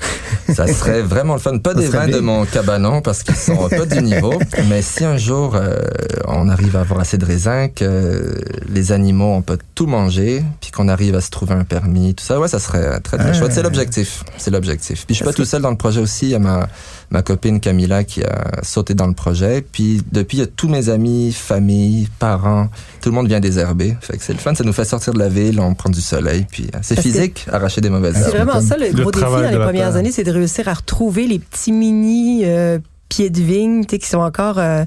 Ça 0.54 0.66
serait 0.66 1.02
vraiment 1.14 1.34
le 1.34 1.40
fun. 1.40 1.58
Pas 1.58 1.74
Ça 1.74 1.80
des 1.80 1.86
vins 1.88 2.06
bien. 2.06 2.16
de 2.16 2.20
mon 2.20 2.44
cabanon 2.44 3.00
parce 3.02 3.22
qu'ils 3.22 3.34
sont 3.36 3.68
pas 3.70 3.86
du 3.86 4.02
niveau. 4.02 4.34
Mais 4.68 4.82
si 4.82 5.04
un 5.04 5.16
jour 5.16 5.54
euh, 5.54 5.78
on 6.26 6.48
arrive 6.48 6.76
à 6.76 6.80
avoir 6.80 7.00
assez 7.00 7.18
de 7.18 7.24
raisins, 7.24 7.68
que 7.74 8.34
les 8.68 8.92
animaux 8.92 9.32
ont 9.34 9.42
pas 9.42 9.56
tout 9.74 9.86
mangé, 9.86 10.42
puis 10.60 10.70
qu'on 10.70 10.88
arrive 10.88 11.14
à 11.14 11.20
se 11.20 11.30
trouver 11.30 11.54
un 11.54 11.64
permis, 11.64 12.14
tout 12.14 12.24
ça, 12.24 12.38
ouais, 12.40 12.48
ça 12.48 12.58
serait 12.58 13.00
très 13.00 13.18
très 13.18 13.30
Ah. 13.30 13.32
chouette. 13.32 13.52
C'est 13.52 13.62
l'objectif. 13.62 14.24
C'est 14.38 14.50
l'objectif. 14.50 15.04
Puis 15.06 15.14
je 15.14 15.16
suis 15.16 15.24
pas 15.24 15.32
tout 15.32 15.44
seul 15.44 15.62
dans 15.62 15.70
le 15.70 15.76
projet 15.76 16.00
aussi. 16.00 16.26
Il 16.26 16.30
y 16.30 16.34
a 16.34 16.38
ma 16.38 16.68
ma 17.10 17.20
copine 17.20 17.60
Camilla 17.60 18.04
qui 18.04 18.22
a 18.24 18.62
sauté 18.62 18.94
dans 18.94 19.06
le 19.06 19.12
projet. 19.12 19.62
Puis 19.70 20.02
depuis, 20.12 20.38
il 20.38 20.40
y 20.40 20.44
a 20.44 20.46
tous 20.46 20.68
mes 20.68 20.88
amis, 20.88 21.32
famille, 21.32 22.08
parents, 22.18 22.68
tout 23.02 23.10
le 23.10 23.14
monde 23.14 23.28
vient 23.28 23.38
désherber. 23.40 23.94
Fait 24.00 24.16
que 24.16 24.24
c'est 24.24 24.32
le 24.32 24.38
fun. 24.38 24.54
Ça 24.54 24.64
nous 24.64 24.72
fait 24.72 24.86
sortir 24.86 25.12
de 25.12 25.18
la 25.18 25.28
ville, 25.28 25.60
on 25.60 25.74
prend 25.74 25.90
du 25.90 26.00
soleil. 26.00 26.46
Puis 26.50 26.68
euh, 26.74 26.78
c'est 26.80 26.94
que- 26.96 27.02
physique, 27.02 27.46
arracher 27.52 27.82
des 27.82 27.90
mauvaises 27.90 28.14
C'est 28.14 28.34
herbes. 28.34 28.48
vraiment 28.48 28.60
ça 28.66 28.76
le 28.78 28.86
Le 28.88 29.02
gros 29.02 29.10
défi 29.10 29.24
dans 29.26 29.38
de 29.40 29.46
les 29.46 29.58
premières 29.58 29.96
années, 29.96 30.10
c'est 30.24 30.30
de 30.30 30.36
réussir 30.36 30.68
à 30.68 30.74
retrouver 30.74 31.26
les 31.26 31.38
petits 31.38 31.72
mini 31.72 32.42
euh, 32.44 32.78
pieds 33.08 33.28
de 33.28 33.40
vigne, 33.42 33.82
tu 33.84 33.90
sais, 33.90 33.98
qui 33.98 34.08
sont 34.08 34.18
encore 34.20 34.58
euh, 34.58 34.84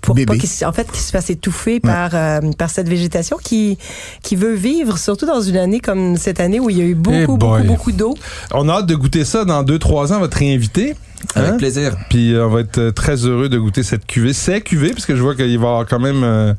pour 0.00 0.14
Bébés. 0.14 0.26
pas 0.26 0.36
qu'ils 0.38 0.48
se- 0.48 0.64
en 0.64 0.72
fait 0.72 0.90
qu'ils 0.90 1.00
se 1.02 1.10
fassent 1.10 1.28
étouffer 1.30 1.78
par 1.80 2.10
euh, 2.14 2.40
par 2.56 2.70
cette 2.70 2.88
végétation 2.88 3.36
qui 3.42 3.76
qui 4.22 4.36
veut 4.36 4.54
vivre 4.54 4.96
surtout 4.96 5.26
dans 5.26 5.40
une 5.42 5.56
année 5.58 5.80
comme 5.80 6.16
cette 6.16 6.40
année 6.40 6.58
où 6.60 6.70
il 6.70 6.78
y 6.78 6.80
a 6.80 6.84
eu 6.84 6.94
beaucoup 6.94 7.16
Eh 7.34 7.36
beaucoup 7.36 7.62
beaucoup 7.64 7.92
d'eau. 7.92 8.14
On 8.54 8.68
a 8.68 8.74
hâte 8.74 8.86
de 8.86 8.94
goûter 8.94 9.24
ça 9.24 9.44
dans 9.44 9.62
2-3 9.62 10.12
ans, 10.14 10.18
votre 10.20 10.38
réinvité. 10.38 10.94
Avec 11.34 11.50
Hein? 11.52 11.56
plaisir. 11.58 11.96
Puis 12.08 12.34
euh, 12.34 12.46
on 12.46 12.50
va 12.50 12.60
être 12.60 12.78
euh, 12.78 12.90
très 12.92 13.16
heureux 13.26 13.48
de 13.48 13.58
goûter 13.58 13.82
cette 13.82 14.06
cuvée. 14.06 14.32
C'est 14.32 14.60
cuvée, 14.62 14.90
parce 14.90 15.06
que 15.06 15.14
je 15.14 15.22
vois 15.22 15.34
qu'il 15.34 15.44
va 15.44 15.50
y 15.50 15.54
avoir 15.54 15.86
quand 15.86 15.98
même 16.00 16.22
euh, 16.24 16.54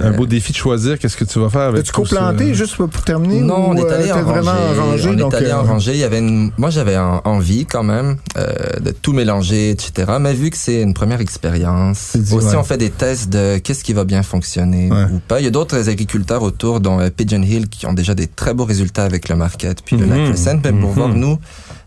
un 0.00 0.10
beau 0.12 0.26
défi 0.26 0.52
de 0.52 0.56
choisir 0.56 0.98
qu'est-ce 0.98 1.16
que 1.16 1.24
tu 1.24 1.38
vas 1.38 1.48
faire 1.50 1.62
avec 1.62 1.80
As-tu 1.82 1.92
coplanté 1.92 2.52
juste 2.54 2.76
pour 2.76 2.88
terminer? 2.90 3.40
Non, 3.40 3.70
on 3.70 3.76
est 3.76 3.90
allé 3.90 4.10
en 4.12 4.22
vraiment 4.22 4.50
rangée. 4.52 4.80
rangé, 4.80 5.08
on 5.10 5.14
donc, 5.14 5.32
est 5.32 5.36
allé 5.36 5.46
euh, 5.50 5.56
en 5.60 5.62
rangée. 5.64 5.92
Il 5.92 5.98
y 6.00 6.04
avait 6.04 6.18
une... 6.18 6.50
Moi, 6.58 6.70
j'avais 6.70 6.96
en- 6.96 7.20
envie 7.24 7.64
quand 7.66 7.84
même 7.84 8.16
euh, 8.36 8.52
de 8.80 8.90
tout 8.90 9.12
mélanger, 9.12 9.70
etc. 9.70 10.12
Mais 10.20 10.34
vu 10.34 10.50
que 10.50 10.56
c'est 10.56 10.82
une 10.82 10.94
première 10.94 11.20
expérience, 11.20 12.16
aussi 12.16 12.32
ouais. 12.48 12.56
on 12.56 12.64
fait 12.64 12.78
des 12.78 12.90
tests 12.90 13.28
de 13.30 13.58
qu'est-ce 13.58 13.84
qui 13.84 13.92
va 13.92 14.04
bien 14.04 14.22
fonctionner 14.22 14.90
Ouais. 14.90 15.04
ou 15.12 15.20
pas. 15.20 15.40
Il 15.40 15.44
y 15.44 15.48
a 15.48 15.50
d'autres 15.50 15.88
agriculteurs 15.88 16.42
autour, 16.42 16.80
dont 16.80 16.98
euh, 17.00 17.08
Pigeon 17.10 17.42
Hill, 17.42 17.68
qui 17.68 17.86
ont 17.86 17.92
déjà 17.92 18.14
des 18.14 18.26
très 18.26 18.52
beaux 18.54 18.64
résultats 18.64 19.04
avec 19.04 19.28
le 19.28 19.36
market, 19.36 19.78
puis 19.84 19.96
le 19.96 20.06
Mhm. 20.06 20.10
lac 20.16 20.24
Crescent. 20.32 20.60
Mais 20.64 20.72
pour 20.72 20.90
Mhm. 20.90 20.94
voir 20.96 21.08
nous, 21.10 21.38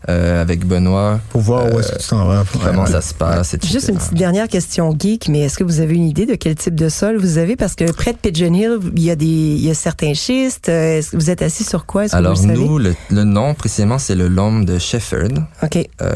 euh, 0.08 0.40
avec 0.40 0.64
Benoît, 0.66 1.20
Pour 1.30 1.40
voir 1.40 1.72
où 1.72 1.80
est-ce 1.80 1.92
que 1.92 1.98
tu 2.02 2.08
t'en 2.08 2.24
vas. 2.26 2.44
comment 2.64 2.84
ouais. 2.84 2.90
ça 2.90 3.00
se 3.00 3.12
passe, 3.14 3.54
etc. 3.54 3.72
Juste 3.72 3.88
une 3.88 3.96
petite 3.96 4.14
dernière 4.14 4.48
question 4.48 4.94
geek, 4.98 5.28
mais 5.28 5.40
est-ce 5.40 5.58
que 5.58 5.64
vous 5.64 5.80
avez 5.80 5.94
une 5.94 6.06
idée 6.08 6.26
de 6.26 6.34
quel 6.34 6.54
type 6.54 6.74
de 6.74 6.88
sol 6.88 7.16
vous 7.16 7.38
avez? 7.38 7.56
Parce 7.56 7.74
que 7.74 7.90
près 7.92 8.12
de 8.12 8.18
Pigeon 8.18 8.54
Hill, 8.54 8.78
il 8.94 9.02
y 9.02 9.10
a 9.10 9.16
des 9.16 9.26
il 9.26 9.64
y 9.64 9.70
a 9.70 9.74
certains 9.74 10.14
schistes, 10.14 10.68
euh, 10.68 10.98
est-ce 10.98 11.10
que 11.10 11.16
vous 11.16 11.30
êtes 11.30 11.42
assis 11.42 11.64
sur 11.64 11.86
quoi? 11.86 12.04
Est-ce 12.04 12.12
que 12.12 12.16
Alors 12.18 12.34
vous 12.34 12.46
le 12.46 12.54
savez? 12.54 12.68
nous, 12.68 12.78
le, 12.78 12.94
le 13.10 13.24
nom 13.24 13.54
précisément, 13.54 13.98
c'est 13.98 14.14
le 14.14 14.28
Loam 14.28 14.64
de 14.64 14.78
Shefford. 14.78 15.30
OK. 15.62 15.76
Euh, 16.02 16.12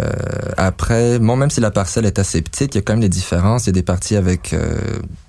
après, 0.56 1.18
bon, 1.18 1.36
même 1.36 1.50
si 1.50 1.60
la 1.60 1.70
parcelle 1.70 2.06
est 2.06 2.18
assez 2.18 2.40
petite, 2.42 2.74
il 2.74 2.78
y 2.78 2.80
a 2.80 2.82
quand 2.82 2.92
même 2.92 3.00
des 3.00 3.08
différences. 3.08 3.64
Il 3.64 3.68
y 3.68 3.70
a 3.70 3.72
des 3.72 3.82
parties 3.82 4.16
avec, 4.16 4.52
euh, 4.52 4.76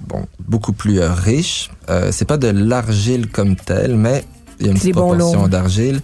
bon, 0.02 0.26
beaucoup 0.48 0.74
plus 0.74 1.00
euh, 1.00 1.12
riches. 1.12 1.70
Euh, 1.90 2.10
c'est 2.12 2.26
pas 2.26 2.38
de 2.38 2.48
l'argile 2.48 3.28
comme 3.30 3.56
telle, 3.56 3.96
mais 3.96 4.24
il 4.60 4.66
y 4.66 4.70
a 4.70 4.72
une 4.72 4.78
petite 4.78 4.94
proportion 4.94 5.48
d'argile. 5.48 6.02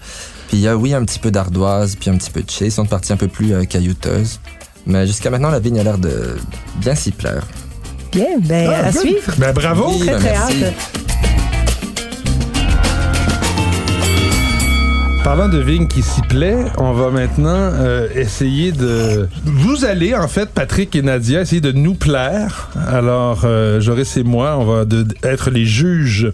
Puis 0.48 0.58
il 0.58 0.60
y 0.62 0.68
a, 0.68 0.78
oui, 0.78 0.94
un 0.94 1.04
petit 1.04 1.20
peu 1.20 1.30
d'ardoise, 1.32 1.96
puis 2.00 2.10
un 2.10 2.18
petit 2.18 2.32
peu 2.32 2.42
de 2.42 2.50
chais. 2.50 2.70
Ce 2.70 2.78
sont 2.78 2.86
parties 2.86 3.12
un 3.14 3.18
peu 3.18 3.28
plus 3.28 3.54
euh, 3.54 3.64
caillouteuses. 3.66 4.40
Mais 4.86 5.06
jusqu'à 5.06 5.30
maintenant, 5.30 5.50
la 5.50 5.60
vigne 5.60 5.80
a 5.80 5.84
l'air 5.84 5.98
de 5.98 6.38
bien 6.78 6.96
s'y 6.96 7.12
plaire. 7.12 7.46
Bien, 8.14 8.40
ben 8.40 8.72
Ah, 8.74 8.88
à 8.88 8.92
good. 8.92 9.02
suivre. 9.02 9.34
Ben 9.38 9.52
bravo! 9.54 9.90
Oui, 9.92 10.00
Très 10.00 10.12
ben, 10.14 10.20
très 10.20 10.32
merci. 10.32 10.64
hâte. 10.64 10.74
Parlant 15.28 15.50
de 15.50 15.58
vignes 15.58 15.88
qui 15.90 16.04
s'y 16.04 16.22
plaît, 16.22 16.56
on 16.78 16.94
va 16.94 17.12
maintenant 17.12 17.50
euh, 17.50 18.08
essayer 18.16 18.72
de... 18.72 19.28
Vous 19.44 19.84
allez, 19.84 20.16
en 20.16 20.30
fait, 20.30 20.48
Patrick 20.50 20.96
et 20.96 21.02
Nadia, 21.02 21.42
essayer 21.42 21.60
de 21.60 21.74
nous 21.74 21.96
plaire. 21.96 22.70
Alors, 22.88 23.42
euh, 23.44 23.82
Joris 23.82 24.16
et 24.16 24.24
moi, 24.24 24.56
on 24.58 24.64
va 24.64 24.86
de- 24.86 25.06
être 25.24 25.50
les 25.50 25.66
juges 25.66 26.32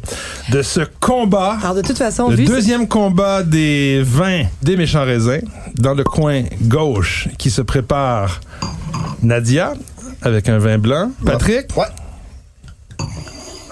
de 0.52 0.62
ce 0.62 0.82
combat. 1.00 1.58
Alors 1.64 1.74
de 1.74 1.82
toute 1.82 1.98
façon, 1.98 2.30
Le 2.30 2.36
vu 2.36 2.46
deuxième 2.46 2.88
combat 2.88 3.42
des 3.42 4.04
vins 4.06 4.44
des 4.62 4.78
méchants 4.78 5.06
raisins, 5.06 5.42
dans 5.74 5.96
le 5.96 6.04
coin 6.04 6.44
gauche, 6.62 7.30
qui 7.40 7.50
se 7.50 7.64
prépare 7.64 8.42
Nadia, 9.24 9.74
avec 10.22 10.50
un 10.50 10.60
vin 10.60 10.78
blanc. 10.78 11.10
Patrick? 11.26 11.76
Ouais. 11.76 11.86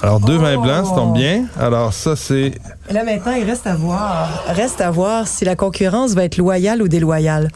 Alors, 0.04 0.20
deux 0.20 0.38
Oh. 0.38 0.42
vins 0.42 0.58
blancs, 0.58 0.88
ça 0.88 0.96
tombe 0.96 1.14
bien. 1.14 1.46
Alors, 1.60 1.94
ça, 1.94 2.16
c'est... 2.16 2.54
Là 2.92 3.04
maintenant, 3.04 3.34
il 3.34 3.44
reste 3.44 3.68
à 3.68 3.76
voir. 3.76 4.44
Reste 4.48 4.82
à 4.82 4.90
voir 4.90 5.28
si 5.28 5.46
la 5.46 5.56
concurrence 5.56 6.14
va 6.14 6.24
être 6.24 6.38
loyale 6.38 6.82
ou 6.82 6.88
déloyale. 6.88 7.50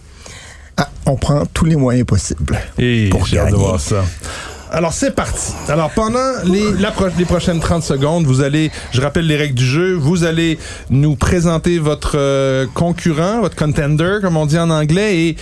Ah, 0.77 0.89
on 1.05 1.15
prend 1.15 1.43
tous 1.53 1.65
les 1.65 1.75
moyens 1.75 2.05
possibles. 2.05 2.57
Et 2.77 3.09
Pour 3.09 3.25
j'ai 3.25 3.39
hâte 3.39 3.47
de 3.47 3.51
gagner. 3.53 3.63
voir 3.65 3.79
ça. 3.79 4.03
Alors, 4.71 4.91
c'est 4.93 5.11
parti. 5.15 5.53
Alors, 5.69 5.89
pendant 5.91 6.19
les, 6.43 6.73
la 6.73 6.91
pro- 6.91 7.05
les 7.17 7.23
prochaines 7.25 7.59
30 7.61 7.81
secondes, 7.81 8.25
vous 8.25 8.41
allez, 8.41 8.71
je 8.91 8.99
rappelle 9.01 9.25
les 9.25 9.37
règles 9.37 9.55
du 9.55 9.65
jeu, 9.65 9.93
vous 9.95 10.23
allez 10.25 10.59
nous 10.89 11.15
présenter 11.15 11.79
votre 11.79 12.13
euh, 12.17 12.65
concurrent, 12.73 13.39
votre 13.41 13.55
contender, 13.55 14.17
comme 14.21 14.35
on 14.37 14.45
dit 14.45 14.59
en 14.59 14.69
anglais, 14.69 15.17
et 15.27 15.37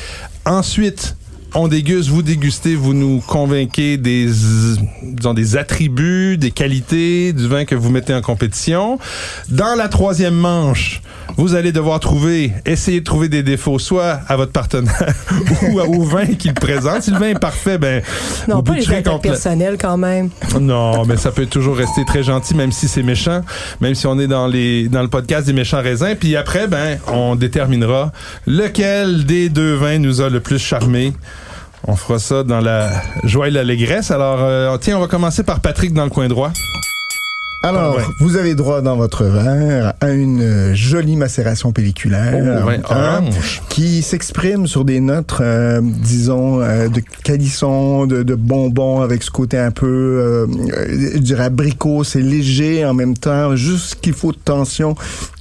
ensuite, 0.46 1.16
on 1.56 1.68
déguste, 1.68 2.10
vous 2.10 2.24
dégustez, 2.24 2.76
vous 2.76 2.94
nous 2.94 3.22
convainquez 3.22 3.98
des, 3.98 4.26
disons, 4.26 5.34
des 5.34 5.56
attributs, 5.56 6.38
des 6.38 6.52
qualités 6.52 7.34
du 7.34 7.48
vin 7.48 7.66
que 7.66 7.76
vous 7.76 7.90
mettez 7.90 8.14
en 8.14 8.22
compétition. 8.22 8.98
Dans 9.50 9.76
la 9.76 9.88
troisième 9.88 10.34
manche, 10.34 11.02
vous 11.38 11.56
allez 11.56 11.72
devoir 11.72 12.00
trouver, 12.00 12.54
essayer 12.66 13.00
de 13.00 13.06
trouver 13.06 13.30
des 13.30 13.44
défauts, 13.44 13.80
soit 13.80 14.20
à 14.28 14.36
votre 14.36 14.52
partenaire 14.52 15.14
ou 15.72 15.80
au 15.80 16.04
vin 16.04 16.26
qu'il 16.26 16.54
présente. 16.54 17.04
Si 17.04 17.12
le 17.12 17.18
vin 17.18 17.30
est 17.30 17.40
parfait, 17.40 17.78
ben, 17.78 18.02
Non, 18.48 18.58
vous 18.58 18.64
pas 18.64 18.76
les 18.76 18.92
attaques 18.92 19.22
personnelles 19.22 19.78
quand 19.80 19.98
même. 19.98 20.30
non, 20.60 21.06
mais 21.06 21.18
ça 21.18 21.32
peut 21.32 21.46
toujours 21.46 21.78
rester 21.78 22.04
très 22.06 22.24
gentil, 22.24 22.56
même 22.56 22.72
si 22.72 22.88
c'est 22.88 23.04
méchant, 23.04 23.42
même 23.80 23.96
si 23.96 24.08
on 24.08 24.20
est 24.20 24.28
dans 24.28 24.48
les 24.48 24.88
dans 24.90 25.02
le 25.02 25.08
podcast 25.08 25.46
des 25.46 25.54
méchants 25.54 25.82
raisins. 25.82 26.16
Puis 26.20 26.36
après, 26.36 26.68
ben, 26.68 27.00
on 27.08 27.36
déterminera 27.36 28.12
lequel 28.48 29.26
des 29.26 29.50
deux 29.50 29.76
vins 29.76 30.00
nous 30.00 30.22
a 30.22 30.30
le 30.30 30.40
plus 30.40 30.60
charmé. 30.60 31.14
On 31.88 31.96
fera 31.96 32.18
ça 32.18 32.44
dans 32.44 32.62
la 32.62 32.90
joie 33.24 33.50
et 33.50 33.52
l'allégresse. 33.52 34.10
Alors, 34.10 34.40
euh, 34.42 34.78
tiens, 34.78 34.98
on 34.98 35.02
va 35.02 35.08
commencer 35.08 35.44
par 35.44 35.60
Patrick 35.60 35.94
dans 35.94 36.06
le 36.06 36.10
coin 36.10 36.28
droit. 36.28 36.52
Alors, 37.66 37.96
Ouais. 37.96 38.04
vous 38.20 38.36
avez 38.36 38.56
droit 38.56 38.82
dans 38.82 38.98
votre 38.98 39.24
verre 39.24 39.94
à 40.02 40.10
une 40.12 40.42
euh, 40.42 40.76
jolie 40.76 41.16
macération 41.16 41.72
pelliculaire 41.72 42.34
Oh, 42.66 42.70
hein, 42.70 43.22
orange. 43.22 43.62
qui 43.70 44.02
s'exprime 44.02 44.68
sur 44.68 44.84
des 44.84 45.00
notes, 45.00 45.36
euh, 45.40 45.80
disons, 45.82 46.60
euh, 46.62 46.90
de 46.90 47.02
calisson, 47.24 48.06
de, 48.06 48.22
de 48.24 48.36
bonbons 48.36 49.00
avec 49.00 49.24
ce 49.24 49.32
côté 49.32 49.58
un 49.58 49.72
peu, 49.72 49.88
euh, 49.88 50.48
dirais, 51.20 51.46
abricot. 51.46 52.04
C'est 52.04 52.22
léger 52.22 52.84
en 52.86 52.94
même 52.94 53.16
temps, 53.18 53.56
juste 53.56 53.86
ce 53.92 53.96
qu'il 53.96 54.14
faut 54.14 54.34
de 54.34 54.38
tension. 54.44 54.96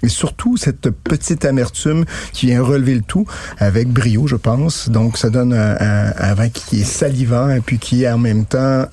Et 0.05 0.09
surtout, 0.09 0.57
cette 0.57 0.91
petite 0.91 1.45
amertume 1.45 2.05
qui 2.33 2.47
vient 2.47 2.63
relever 2.63 2.95
le 2.95 3.03
tout 3.03 3.27
avec 3.59 3.89
brio, 3.89 4.29
je 4.29 4.37
pense. 4.37 4.89
Donc, 4.91 5.19
ça 5.19 5.29
donne 5.29 5.53
un, 5.55 5.77
un- 5.81 6.13
un 6.17 6.35
vin 6.35 6.49
qui 6.51 6.83
est 6.83 6.85
salivant 6.85 7.51
et 7.51 7.61
puis 7.61 7.79
qui 7.81 8.05
est 8.05 8.11
en 8.11 8.19
même 8.19 8.45
temps... 8.45 8.87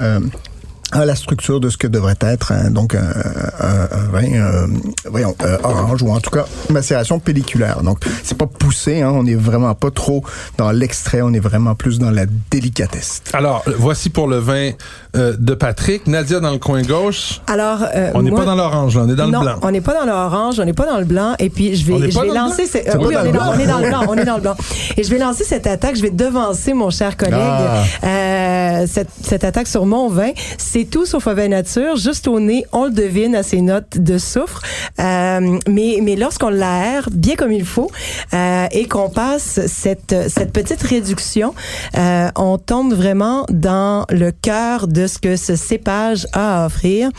à 0.91 1.05
la 1.05 1.15
structure 1.15 1.59
de 1.59 1.69
ce 1.69 1.77
que 1.77 1.87
devrait 1.87 2.15
être 2.21 2.51
un- 2.51 2.71
donc 2.71 2.95
un, 2.95 2.99
un- 2.99 3.97
un 3.97 4.07
vin 4.11 4.33
euh, 4.33 4.67
voyons, 5.09 5.35
euh, 5.43 5.57
orange 5.63 6.01
ou 6.03 6.11
en 6.11 6.19
tout 6.19 6.31
cas 6.31 6.45
macération 6.69 7.19
pelliculaire. 7.19 7.81
Donc 7.83 7.99
c'est 8.23 8.37
pas 8.37 8.47
poussé, 8.47 9.01
hein, 9.01 9.11
on 9.13 9.25
est 9.25 9.35
vraiment 9.35 9.73
pas 9.75 9.91
trop 9.91 10.23
dans 10.57 10.71
l'extrait, 10.71 11.21
on 11.21 11.33
est 11.33 11.39
vraiment 11.39 11.75
plus 11.75 11.99
dans 11.99 12.11
la 12.11 12.25
délicatesse. 12.51 13.21
Alors, 13.33 13.63
voici 13.77 14.09
pour 14.09 14.27
le 14.27 14.37
vin 14.37 14.71
euh, 15.15 15.35
de 15.39 15.53
Patrick. 15.53 16.07
Nadia 16.07 16.39
dans 16.39 16.51
le 16.51 16.57
coin 16.59 16.81
gauche. 16.81 17.41
Alors, 17.47 17.79
euh, 17.95 18.11
On 18.15 18.21
n'est 18.21 18.31
pas 18.31 18.45
dans 18.45 18.55
l'orange, 18.55 18.95
là, 18.95 19.03
on 19.05 19.09
est 19.09 19.15
dans 19.15 19.27
non, 19.27 19.39
le 19.39 19.45
blanc. 19.45 19.55
on 19.61 19.71
n'est 19.71 19.81
pas 19.81 19.93
dans 19.93 20.05
l'orange, 20.05 20.59
on 20.59 20.65
n'est 20.65 20.73
pas 20.73 20.85
dans 20.85 20.99
le 20.99 21.05
blanc. 21.05 21.35
Et 21.39 21.49
puis, 21.49 21.75
je 21.75 21.85
vais, 21.85 22.11
je 22.11 22.19
vais 22.19 22.27
lancer. 22.27 22.31
blanc? 22.31 22.49
ce- 22.57 22.67
C'est 22.67 22.89
euh, 22.89 22.97
oui, 22.99 23.15
on 23.17 23.25
est, 23.25 23.31
dans, 23.31 23.31
blanc. 23.31 23.51
on 23.55 23.59
est 23.59 23.65
dans 23.67 23.79
le 23.79 23.87
blanc. 23.89 24.01
On 24.09 24.15
est 24.17 24.25
dans 24.25 24.35
le 24.35 24.41
blanc. 24.41 24.55
Et 24.97 25.03
je 25.03 25.09
vais 25.09 25.17
lancer 25.17 25.43
cette 25.43 25.67
attaque. 25.67 25.95
Je 25.95 26.01
vais 26.01 26.09
devancer 26.11 26.73
mon 26.73 26.89
cher 26.89 27.17
collègue. 27.17 27.35
Ah. 27.39 27.83
Euh, 28.03 28.85
cette, 28.87 29.09
cette 29.23 29.43
attaque 29.43 29.67
sur 29.67 29.85
mon 29.85 30.09
vin, 30.09 30.31
c'est 30.57 30.78
tout 30.85 31.05
sauf 31.05 31.27
nature. 31.27 31.95
Juste 31.95 32.27
au 32.27 32.39
nez, 32.39 32.65
on 32.71 32.85
le 32.85 32.91
devine 32.91 33.35
à 33.35 33.43
ses 33.43 33.61
notes 33.61 33.97
de 33.97 34.17
soufre. 34.17 34.61
Euh, 34.99 35.59
mais, 35.67 35.99
mais 36.01 36.15
lorsqu'on 36.15 36.49
l'aère 36.49 37.09
bien 37.11 37.35
comme 37.35 37.51
il 37.51 37.65
faut 37.65 37.91
euh, 38.33 38.67
et 38.71 38.87
qu'on 38.87 39.09
passe 39.09 39.65
cette, 39.67 40.15
cette 40.29 40.51
petite 40.51 40.81
réduction, 40.81 41.53
euh, 41.97 42.29
on 42.35 42.57
tombe 42.57 42.93
vraiment 42.93 43.45
dans 43.49 44.05
le 44.09 44.31
cœur 44.31 44.87
de 44.87 45.07
ce 45.07 45.19
que 45.19 45.35
ce 45.35 45.55
cépage 45.55 46.27
a 46.33 46.63
à 46.63 46.65
offrir. 46.65 47.09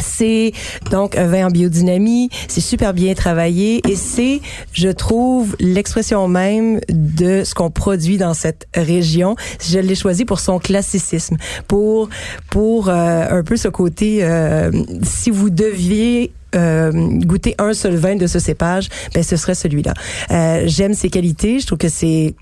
C'est 0.00 0.52
donc 0.90 1.16
un 1.16 1.26
vin 1.26 1.46
en 1.46 1.50
biodynamie, 1.50 2.28
c'est 2.48 2.60
super 2.60 2.94
bien 2.94 3.14
travaillé 3.14 3.80
et 3.88 3.96
c'est, 3.96 4.40
je 4.72 4.88
trouve, 4.88 5.56
l'expression 5.60 6.28
même 6.28 6.80
de 6.88 7.42
ce 7.44 7.54
qu'on 7.54 7.70
produit 7.70 8.18
dans 8.18 8.34
cette 8.34 8.66
région. 8.74 9.36
Je 9.64 9.78
l'ai 9.78 9.94
choisi 9.94 10.24
pour 10.24 10.40
son 10.40 10.58
classicisme, 10.58 11.36
pour 11.68 12.08
pour 12.50 12.88
euh, 12.88 13.26
un 13.30 13.42
peu 13.42 13.56
ce 13.56 13.68
côté. 13.68 14.18
euh, 14.22 14.70
si 15.02 15.30
vous 15.30 15.50
deviez 15.50 16.32
euh, 16.54 16.92
goûter 16.92 17.54
un 17.58 17.74
seul 17.74 17.96
vin 17.96 18.16
de 18.16 18.26
ce 18.26 18.38
cépage, 18.38 18.88
ben 19.14 19.22
ce 19.22 19.36
serait 19.36 19.54
celui-là. 19.54 19.94
Euh, 20.30 20.62
J'aime 20.66 20.94
ses 20.94 21.10
qualités, 21.10 21.58
je 21.58 21.66
trouve 21.66 21.78
que 21.78 21.88
c'est 21.88 22.34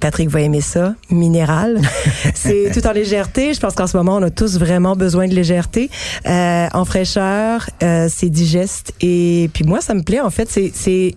Patrick 0.00 0.28
va 0.28 0.40
aimer 0.40 0.60
ça, 0.60 0.94
minéral. 1.10 1.80
c'est 2.34 2.70
tout 2.72 2.86
en 2.86 2.92
légèreté. 2.92 3.54
Je 3.54 3.60
pense 3.60 3.74
qu'en 3.74 3.86
ce 3.86 3.96
moment, 3.96 4.16
on 4.16 4.22
a 4.22 4.30
tous 4.30 4.58
vraiment 4.58 4.96
besoin 4.96 5.28
de 5.28 5.34
légèreté. 5.34 5.90
Euh, 6.26 6.66
en 6.72 6.84
fraîcheur, 6.84 7.68
euh, 7.82 8.08
c'est 8.10 8.30
digeste. 8.30 8.92
Et 9.00 9.50
puis 9.52 9.64
moi, 9.64 9.80
ça 9.80 9.94
me 9.94 10.02
plaît. 10.02 10.20
En 10.20 10.30
fait, 10.30 10.48
c'est 10.50 10.72
c'est 10.74 11.14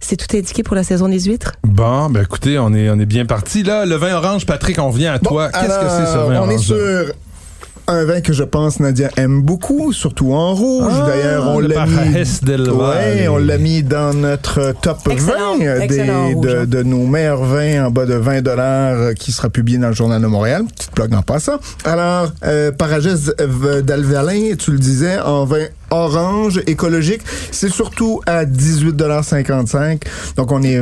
c'est 0.00 0.16
tout 0.16 0.36
indiqué 0.36 0.62
pour 0.62 0.76
la 0.76 0.84
saison 0.84 1.08
des 1.08 1.20
huîtres. 1.20 1.54
Bon, 1.64 2.08
ben 2.10 2.22
écoutez, 2.22 2.58
on 2.58 2.72
est, 2.74 2.88
on 2.90 2.98
est 3.00 3.06
bien 3.06 3.26
parti. 3.26 3.62
Là, 3.62 3.86
le 3.86 3.96
vin 3.96 4.14
orange, 4.14 4.46
Patrick, 4.46 4.78
on 4.78 4.90
vient 4.90 5.12
à 5.14 5.18
toi. 5.18 5.48
Qu'est-ce 5.50 5.62
que 5.62 5.88
c'est 5.88 6.12
ce 6.12 6.18
vin 6.18 6.42
On 6.42 6.50
est 6.50 6.54
orange? 6.54 6.60
sur 6.60 7.12
un 7.88 8.04
vin 8.04 8.20
que 8.20 8.32
je 8.32 8.42
pense 8.42 8.80
Nadia 8.80 9.10
aime 9.16 9.42
beaucoup, 9.42 9.92
surtout 9.92 10.32
en 10.32 10.54
rouge. 10.54 10.92
Ah, 10.92 11.06
D'ailleurs, 11.06 11.48
on 11.48 11.60
l'a 11.60 11.86
mis. 11.86 12.70
Ouais, 12.70 13.28
on 13.28 13.38
l'a 13.38 13.58
mis 13.58 13.82
dans 13.82 14.14
notre 14.14 14.74
top 14.80 14.98
Excellent, 15.10 15.58
20 15.58 15.64
euh, 15.64 15.80
excellent 15.80 16.28
des, 16.28 16.34
rouge, 16.34 16.46
de, 16.46 16.56
hein. 16.56 16.64
de 16.66 16.82
nos 16.82 17.06
meilleurs 17.06 17.44
vins 17.44 17.86
en 17.86 17.90
bas 17.90 18.06
de 18.06 18.14
20 18.14 18.42
dollars 18.42 18.94
euh, 18.94 19.12
qui 19.12 19.32
sera 19.32 19.50
publié 19.50 19.78
dans 19.78 19.88
le 19.88 19.94
Journal 19.94 20.20
de 20.20 20.26
Montréal. 20.26 20.64
Petite 20.74 20.90
plug 20.92 21.14
en 21.14 21.22
passant. 21.22 21.58
Alors, 21.84 22.32
euh, 22.44 22.72
Parages 22.72 23.32
d'Alvalin, 23.84 24.54
tu 24.58 24.72
le 24.72 24.78
disais, 24.78 25.18
en 25.20 25.44
vin 25.44 25.66
orange 26.04 26.60
écologique, 26.66 27.22
c'est 27.50 27.70
surtout 27.70 28.20
à 28.26 28.44
18,55 28.44 30.02
Donc, 30.36 30.52
on 30.52 30.62
est 30.62 30.80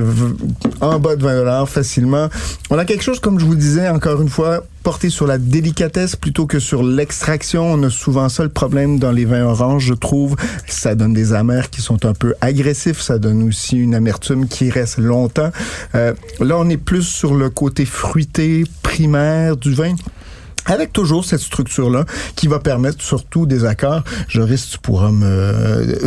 en 0.81 0.99
bas 0.99 1.17
de 1.17 1.23
20 1.23 1.67
facilement. 1.67 2.29
On 2.71 2.79
a 2.79 2.85
quelque 2.85 3.03
chose, 3.03 3.21
comme 3.21 3.39
je 3.39 3.45
vous 3.45 3.55
disais, 3.55 3.89
encore 3.89 4.21
une 4.21 4.29
fois, 4.29 4.65
porté 4.83 5.09
sur 5.09 5.27
la 5.27 5.39
délicatesse 5.39 6.15
plutôt 6.15 6.47
que 6.47 6.59
sur 6.59 6.83
l'extraction. 6.83 7.73
On 7.73 7.83
a 7.83 7.91
souvent 7.91 8.29
ça 8.29 8.43
le 8.43 8.51
problème 8.51 8.99
dans 8.99 9.13
les 9.13 9.25
vins 9.25 9.45
oranges, 9.45 9.87
je 9.87 9.95
trouve. 9.95 10.37
Ça 10.67 10.95
donne 10.95 11.15
des 11.15 11.33
amers 11.33 11.71
qui 11.71 11.81
sont 11.81 12.05
un 12.05 12.13
peu 12.13 12.35
agressifs. 12.41 13.01
Ça 13.01 13.19
donne 13.19 13.43
aussi 13.43 13.79
une 13.79 13.95
amertume 13.95 14.47
qui 14.47 14.71
reste 14.71 14.99
longtemps. 14.99 15.51
Euh, 15.95 16.13
là, 16.41 16.59
on 16.59 16.69
est 16.69 16.77
plus 16.77 17.03
sur 17.03 17.35
le 17.35 17.51
côté 17.51 17.87
fruité 17.87 18.65
primaire 18.83 19.57
du 19.57 19.73
vin. 19.73 19.95
Avec 20.67 20.93
toujours 20.93 21.25
cette 21.25 21.41
structure-là 21.41 22.05
qui 22.37 22.49
va 22.49 22.59
permettre 22.59 23.03
surtout 23.03 23.47
des 23.47 23.65
accords. 23.65 24.03
Joris, 24.29 24.71
tu 24.71 24.79
pourras 24.79 25.11
me, 25.11 25.99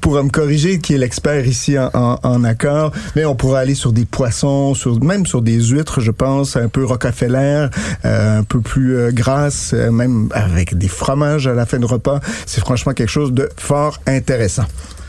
pourra 0.00 0.22
me 0.24 0.30
corriger, 0.30 0.78
qui 0.78 0.94
est 0.94 0.98
l'expert 0.98 1.46
ici 1.46 1.78
en, 1.78 1.90
en, 1.94 2.18
en 2.22 2.44
accords. 2.44 2.92
Mais 3.16 3.24
on 3.24 3.34
pourra 3.34 3.60
aller 3.60 3.74
sur 3.74 3.92
des 3.92 4.04
poissons, 4.04 4.74
sur, 4.74 5.02
même 5.02 5.26
sur 5.26 5.42
des 5.42 5.60
huîtres, 5.60 6.00
je 6.00 6.10
pense, 6.10 6.56
un 6.56 6.68
peu 6.68 6.84
Rockefeller, 6.84 7.68
euh, 8.04 8.38
un 8.38 8.44
peu 8.44 8.60
plus 8.60 8.96
euh, 8.96 9.10
grasses, 9.10 9.72
euh, 9.74 9.90
même 9.90 10.28
avec 10.32 10.76
des 10.76 10.88
fromages 10.88 11.46
à 11.46 11.54
la 11.54 11.66
fin 11.66 11.78
de 11.78 11.86
repas. 11.86 12.20
C'est 12.46 12.60
franchement 12.60 12.92
quelque 12.92 13.10
chose 13.10 13.32
de 13.32 13.48
fort 13.56 14.00
intéressant. 14.06 14.64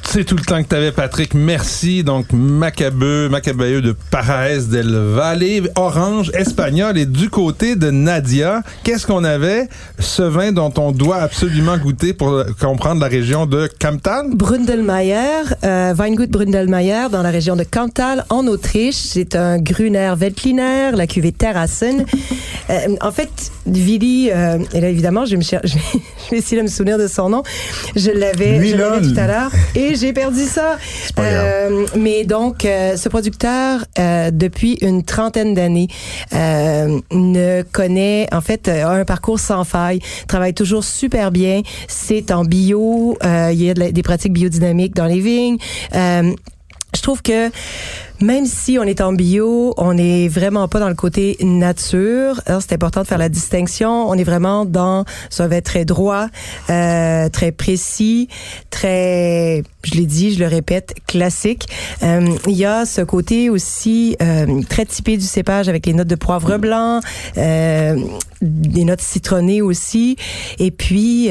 C'est 0.06 0.26
tout 0.26 0.36
le 0.36 0.44
temps 0.44 0.62
que 0.62 0.68
tu 0.68 0.76
avais, 0.76 0.92
Patrick. 0.92 1.34
Merci. 1.34 2.04
Donc, 2.04 2.28
Macabeu, 2.34 3.30
Macabeu 3.30 3.82
de 3.82 3.96
Paraes 4.12 4.68
del 4.70 4.94
Valle, 4.96 5.44
orange, 5.76 6.30
espagnol. 6.36 6.98
Et 7.00 7.08
du 7.08 7.32
côté 7.32 7.76
de 7.76 7.90
Nadia, 7.90 8.62
qu'est-ce 8.84 9.08
qu'on 9.08 9.24
avait? 9.24 9.68
Ce 9.98 10.22
vin 10.22 10.52
dont 10.52 10.72
on 10.78 10.92
doit 10.92 11.18
absolument 11.18 11.78
goûter 11.78 12.14
pour 12.14 12.44
comprendre 12.60 13.02
la 13.02 13.08
région 13.08 13.48
de 13.48 13.68
Camptal? 13.80 14.28
Brundelmeier, 14.36 15.16
euh, 15.64 15.96
Weingut 15.96 16.28
Brundelmeier, 16.30 17.08
dans 17.12 17.24
la 17.24 17.32
région 17.32 17.56
de 17.56 17.64
Cantal, 17.64 18.24
en 18.30 18.46
Autriche. 18.46 18.96
C'est 18.98 19.36
un 19.36 19.58
Gruner 19.58 20.14
Veltliner, 20.16 20.92
la 20.94 21.08
cuvée 21.08 21.32
Terrassen. 21.32 22.06
Euh, 22.70 22.96
en 23.02 23.12
fait, 23.12 23.30
Willy, 23.66 24.30
euh, 24.32 24.60
et 24.74 24.82
là 24.82 24.90
évidemment, 24.90 25.26
je 25.26 25.32
vais, 25.32 25.38
me 25.38 25.44
cher- 25.44 25.62
je 25.64 25.74
vais, 25.74 25.82
je 26.26 26.32
vais 26.32 26.38
essayer 26.38 26.58
de 26.58 26.64
me 26.64 26.68
souvenir 26.72 27.00
de 27.00 27.08
son 27.08 27.30
nom. 27.30 27.42
Je 27.96 28.12
l'avais 28.12 28.60
tout 29.02 29.20
à 29.20 29.28
l'heure 29.28 29.52
et 29.76 29.93
j'ai 29.96 30.14
perdu 30.14 30.44
ça. 30.44 30.78
pas 31.16 31.24
Euh, 31.24 31.86
mais 31.96 32.24
donc, 32.24 32.66
euh, 32.66 32.98
ce 32.98 33.10
producteur, 33.10 33.86
euh, 34.00 34.32
depuis 34.32 34.78
une 34.82 35.04
trentaine 35.04 35.54
d'années, 35.54 35.88
ne 36.32 37.62
connaît, 37.72 38.28
en 38.32 38.42
fait, 38.42 38.68
a 38.68 38.90
un 38.90 39.06
parcours 39.06 39.40
sans 39.40 39.64
faille, 39.64 40.00
travaille 40.28 40.54
toujours 40.54 40.84
super 40.84 41.32
bien. 41.32 41.62
C'est 41.88 42.32
en 42.32 42.44
bio, 42.44 43.18
il 43.24 43.62
y 43.62 43.70
a 43.70 43.74
des 43.74 44.04
pratiques 44.04 44.34
biodynamiques 44.34 44.96
dans 44.96 45.06
les 45.06 45.20
vignes. 45.20 45.58
Je 47.04 47.08
trouve 47.10 47.22
que 47.22 47.52
même 48.22 48.46
si 48.46 48.80
on 48.80 48.84
est 48.84 49.02
en 49.02 49.12
bio, 49.12 49.74
on 49.76 49.96
n'est 49.96 50.30
vraiment 50.30 50.70
pas 50.70 50.80
dans 50.80 50.88
le 50.88 50.96
côté 50.96 51.36
nature. 51.42 52.40
C'est 52.62 52.72
important 52.72 53.02
de 53.02 53.08
faire 53.08 53.18
la 53.18 53.28
distinction. 53.28 54.10
On 54.10 54.14
est 54.14 54.24
vraiment 54.24 54.64
dans 54.64 55.04
un 55.38 55.48
vin 55.48 55.60
très 55.60 55.84
droit, 55.84 56.28
euh, 56.70 57.28
très 57.28 57.52
précis, 57.52 58.30
très, 58.70 59.64
je 59.84 59.96
l'ai 59.96 60.06
dit, 60.06 60.34
je 60.34 60.40
le 60.40 60.48
répète, 60.48 60.94
classique. 61.06 61.68
Euh, 62.04 62.26
il 62.48 62.56
y 62.56 62.64
a 62.64 62.86
ce 62.86 63.02
côté 63.02 63.50
aussi 63.50 64.16
euh, 64.22 64.62
très 64.70 64.86
typé 64.86 65.18
du 65.18 65.26
cépage 65.26 65.68
avec 65.68 65.86
les 65.86 65.94
notes 65.94 66.08
de 66.08 66.16
poivre 66.16 66.58
blanc, 66.58 67.02
des 67.36 68.86
notes 68.86 69.02
citronnées 69.02 69.62
aussi. 69.62 70.16
Et 70.58 70.72
puis, 70.72 71.30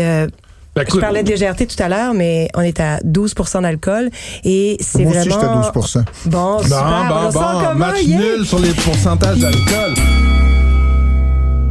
Ben, 0.74 0.84
je 0.90 0.98
parlais 0.98 1.22
de 1.22 1.28
légèreté 1.28 1.66
tout 1.66 1.80
à 1.82 1.88
l'heure, 1.88 2.14
mais 2.14 2.48
on 2.54 2.62
est 2.62 2.80
à 2.80 2.98
12% 3.00 3.60
d'alcool 3.62 4.08
et 4.42 4.78
c'est 4.80 5.02
Moi 5.04 5.10
aussi, 5.18 5.28
vraiment... 5.28 5.62
j'étais 5.62 5.68
à 5.68 5.72
12 5.74 6.04
Bon, 6.26 6.56
Bon, 6.56 6.62
super. 6.62 6.82
on 7.10 7.30
bon, 7.30 7.30
bon, 7.30 7.74
match 7.74 8.02
yeah? 8.04 8.18
nul 8.18 8.46
sur 8.46 8.58
les 8.58 8.70
pourcentages 8.72 9.38
d'alcool. 9.38 9.94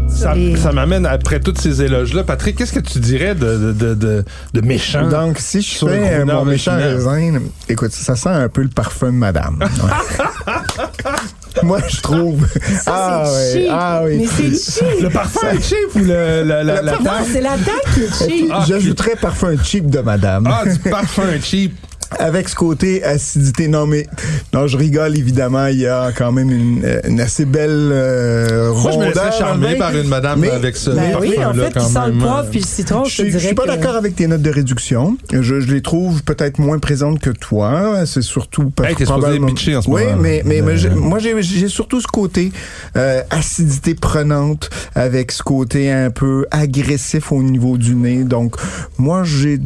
Ça, 0.08 0.36
ça 0.58 0.72
m'amène, 0.72 1.08
après 1.08 1.40
tous 1.40 1.56
ces 1.60 1.82
éloges-là, 1.82 2.24
Patrick, 2.24 2.56
qu'est-ce 2.56 2.74
que 2.74 2.80
tu 2.80 3.00
dirais 3.00 3.34
de, 3.34 3.58
de, 3.58 3.72
de, 3.72 3.94
de, 3.96 4.26
de 4.54 4.62
méchant? 4.62 5.08
Donc, 5.10 5.40
si 5.40 5.62
je 5.64 5.80
fais 5.80 5.86
euh, 6.20 6.26
mon 6.26 6.46
méchant 6.46 6.76
raisin, 6.76 7.40
écoute, 7.68 7.92
ça 7.92 8.16
sent 8.16 8.30
un 8.30 8.50
peu 8.50 8.62
le 8.62 8.70
parfum 8.70 9.08
de 9.08 9.18
madame. 9.18 9.64
Ouais. 9.82 10.54
Moi, 11.64 11.80
je 11.90 12.02
trouve. 12.02 12.48
ah, 12.88 13.24
c'est 13.26 13.58
ouais, 13.58 13.64
cheap. 13.64 13.72
ah 13.74 14.02
oui. 14.06 14.18
Mais 14.20 14.28
c'est 14.28 14.80
cheap. 14.80 15.02
le 15.02 15.10
parfum 15.10 15.48
est 15.52 15.62
cheap 15.62 15.96
ou 15.96 16.00
le, 16.00 16.44
la, 16.44 16.64
la, 16.64 16.82
la 16.82 16.92
Non, 16.94 17.12
c'est 17.30 17.42
la 17.42 17.50
taille 17.58 17.94
qui 17.94 18.02
est 18.02 18.28
cheap. 18.30 18.52
Ah, 18.54 18.64
J'ajouterais 18.68 19.16
parfum 19.18 19.56
cheap 19.62 19.88
de 19.90 20.00
madame. 20.00 20.48
Ah, 20.50 20.64
du 20.66 20.80
parfum 20.90 21.24
cheap. 21.42 21.76
Avec 22.20 22.50
ce 22.50 22.56
côté 22.56 23.04
acidité. 23.04 23.68
Non, 23.68 23.88
mais, 23.88 24.06
non, 24.54 24.68
je 24.68 24.78
rigole, 24.78 25.18
évidemment. 25.18 25.68
Il 25.68 25.80
y 25.80 25.88
a 25.88 26.12
quand 26.12 26.32
même 26.32 26.52
une, 26.52 26.84
euh, 26.84 27.00
une 27.08 27.22
assez 27.22 27.46
belle 27.46 27.70
euh, 27.92 28.74
Moi, 28.74 28.92
je 28.92 28.98
me 28.98 29.04
rondeur 29.06 29.40
dans 29.40 29.56
le 29.56 29.68
vin. 29.68 29.76
par 29.78 29.96
une 29.96 30.08
madame 30.08 30.40
Mais- 30.42 30.50
avec 30.50 30.76
ce 30.76 30.90
Ben 30.92 31.16
oui, 31.22 31.36
en 31.44 31.54
fait, 31.54 31.74
qui 31.74 31.86
sent 31.86 32.00
le 32.08 32.18
poivre 32.20 32.50
puis 32.50 32.60
le 32.60 32.66
citron, 32.66 33.06
Je 33.06 33.24
je 33.26 33.30
je 33.30 33.38
suis 33.40 33.56
pas 33.56 33.64
que- 33.64 33.68
d'accord 33.70 33.96
avec 33.96 34.16
tes 34.16 34.28
notes 34.28 34.42
de 34.42 34.50
réduction. 34.52 35.18
Je, 35.32 35.42
je 35.62 35.74
les 35.74 35.82
trouve 35.82 36.22
peut-être 36.24 36.60
moins 36.60 36.80
présentes 36.80 37.20
que 37.20 37.30
toi. 37.30 38.06
C'est 38.06 38.22
surtout 38.22 38.72
parce 38.76 38.90
Hey, 38.90 38.96
que 38.96 39.04
probablement- 39.06 39.48
bitcher 39.48 39.78
en 39.78 39.82
ce 39.82 39.90
oui, 39.90 40.04
moment. 40.04 40.18
mais, 40.18 40.42
mais, 40.46 40.62
Euh, 40.62 40.64
mais 40.66 40.90
moi 40.96 41.20
j'ai 41.20 41.42
j'ai 41.42 41.68
surtout 41.70 42.02
ce 42.02 42.08
côté 42.08 42.52
euh, 42.98 43.22
acidité 43.30 43.96
prenante 43.96 44.70
avec 44.96 45.32
ce 45.32 45.42
côté 45.44 45.90
un 45.92 46.10
peu 46.12 46.46
agressif 46.52 47.32
au 47.32 47.42
niveau 47.42 47.78
du 47.78 47.96
nez. 47.96 48.24
Donc 48.26 48.58
moi 48.98 49.24
j'ai 49.24 49.60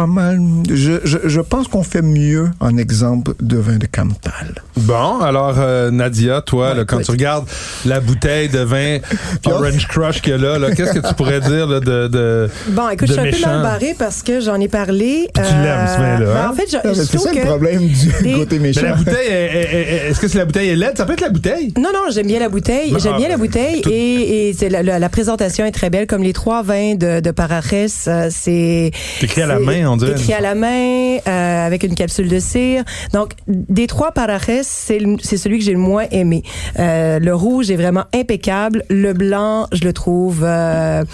pas 0.00 0.06
mal. 0.06 0.38
Je, 0.70 0.92
je, 1.04 1.18
je 1.26 1.40
pense 1.42 1.68
qu'on 1.68 1.82
fait 1.82 2.00
mieux 2.00 2.48
en 2.60 2.78
exemple 2.78 3.32
de 3.40 3.58
vin 3.58 3.76
de 3.76 3.84
Camptal. 3.86 4.54
Bon, 4.78 5.20
alors 5.20 5.56
euh, 5.58 5.90
Nadia, 5.90 6.40
toi, 6.40 6.70
Ouais, 6.70 6.74
là, 6.74 6.84
quand 6.86 7.00
tu 7.02 7.10
regardes 7.10 7.46
la 7.84 8.00
bouteille 8.00 8.48
de 8.48 8.60
vin 8.60 8.96
Orange 9.46 9.86
Crush 9.88 10.22
qu'il 10.22 10.32
y 10.32 10.34
a 10.34 10.38
là, 10.38 10.58
là, 10.58 10.70
qu'est-ce 10.74 10.92
que 10.94 11.06
tu 11.06 11.14
pourrais 11.14 11.40
dire 11.40 11.66
là, 11.66 11.80
de, 11.80 12.08
de... 12.08 12.48
Bon, 12.68 12.88
écoute, 12.88 13.08
de 13.08 13.14
je 13.14 13.30
suis 13.32 13.44
un 13.44 13.50
peu 13.50 13.52
mal 13.56 13.62
barrée 13.62 13.94
parce 13.98 14.22
que 14.22 14.40
j'en 14.40 14.58
ai 14.58 14.68
parlé. 14.68 15.28
Puis 15.34 15.42
tu 15.46 15.52
l'aimes, 15.54 15.86
ce 15.86 15.98
vin-là, 16.00 16.18
ben, 16.20 16.36
hein? 16.36 16.50
En 16.50 16.54
fait, 16.54 16.64
je, 16.70 17.02
trouve 17.06 17.20
ça 17.20 17.30
que... 17.32 17.36
le 17.38 17.44
problème 17.44 17.86
du 17.86 18.12
des- 18.22 18.32
côté 18.32 18.58
Mais 18.58 18.68
méchant. 18.68 18.82
la 18.82 18.94
bouteille, 18.94 19.28
est- 19.28 19.32
est- 19.32 19.74
est- 19.74 20.10
est-ce 20.10 20.20
que 20.20 20.28
c'est 20.28 20.38
la 20.38 20.44
bouteille 20.46 20.68
est 20.70 20.76
laide? 20.76 20.96
Ça 20.96 21.04
peut 21.04 21.12
être 21.12 21.20
la 21.20 21.28
bouteille? 21.30 21.74
Non, 21.76 21.90
non, 21.92 22.10
j'aime 22.10 22.26
bien 22.26 22.40
la 22.40 22.48
bouteille. 22.48 22.92
Ah, 22.94 22.98
J'aime 23.02 23.16
bien 23.18 23.28
la 23.28 23.36
ben, 23.36 23.44
bouteille 23.46 23.82
tout- 23.82 23.90
et, 23.92 24.50
et 24.60 24.68
la, 24.70 24.82
la- 24.82 24.98
la 24.98 25.08
présentation 25.10 25.66
est 25.66 25.72
très 25.72 25.90
belle. 25.90 26.06
Comme 26.06 26.22
les 26.22 26.32
trois 26.32 26.62
vins 26.62 26.94
de, 26.94 27.20
de 27.20 27.30
Parajes, 27.32 28.06
euh, 28.08 28.28
c'est 28.30 28.90
C'est 29.18 29.24
écrit 29.26 29.42
à 29.42 29.46
la 29.46 29.58
main, 29.58 29.89
on 29.92 29.96
dirait. 29.96 30.12
Écrit 30.12 30.32
à 30.32 30.40
la 30.40 30.54
main, 30.54 31.18
euh, 31.26 31.66
avec 31.66 31.82
une 31.82 31.94
capsule 31.94 32.28
de 32.28 32.38
cire. 32.38 32.84
Donc, 33.12 33.32
des 33.46 33.86
trois 33.86 34.12
Parajes, 34.12 34.62
c'est 34.62 35.36
celui 35.36 35.58
que 35.58 35.64
j'ai 35.64 35.72
le 35.72 35.78
moins 35.78 36.04
aimé. 36.10 36.42
Euh, 36.78 37.18
le 37.18 37.34
rouge 37.34 37.70
est 37.70 37.76
vraiment 37.76 38.04
impeccable. 38.14 38.84
Le 38.88 39.12
blanc, 39.12 39.66
je 39.72 39.84
le 39.84 39.92
trouve 39.92 40.42
euh, 40.42 41.04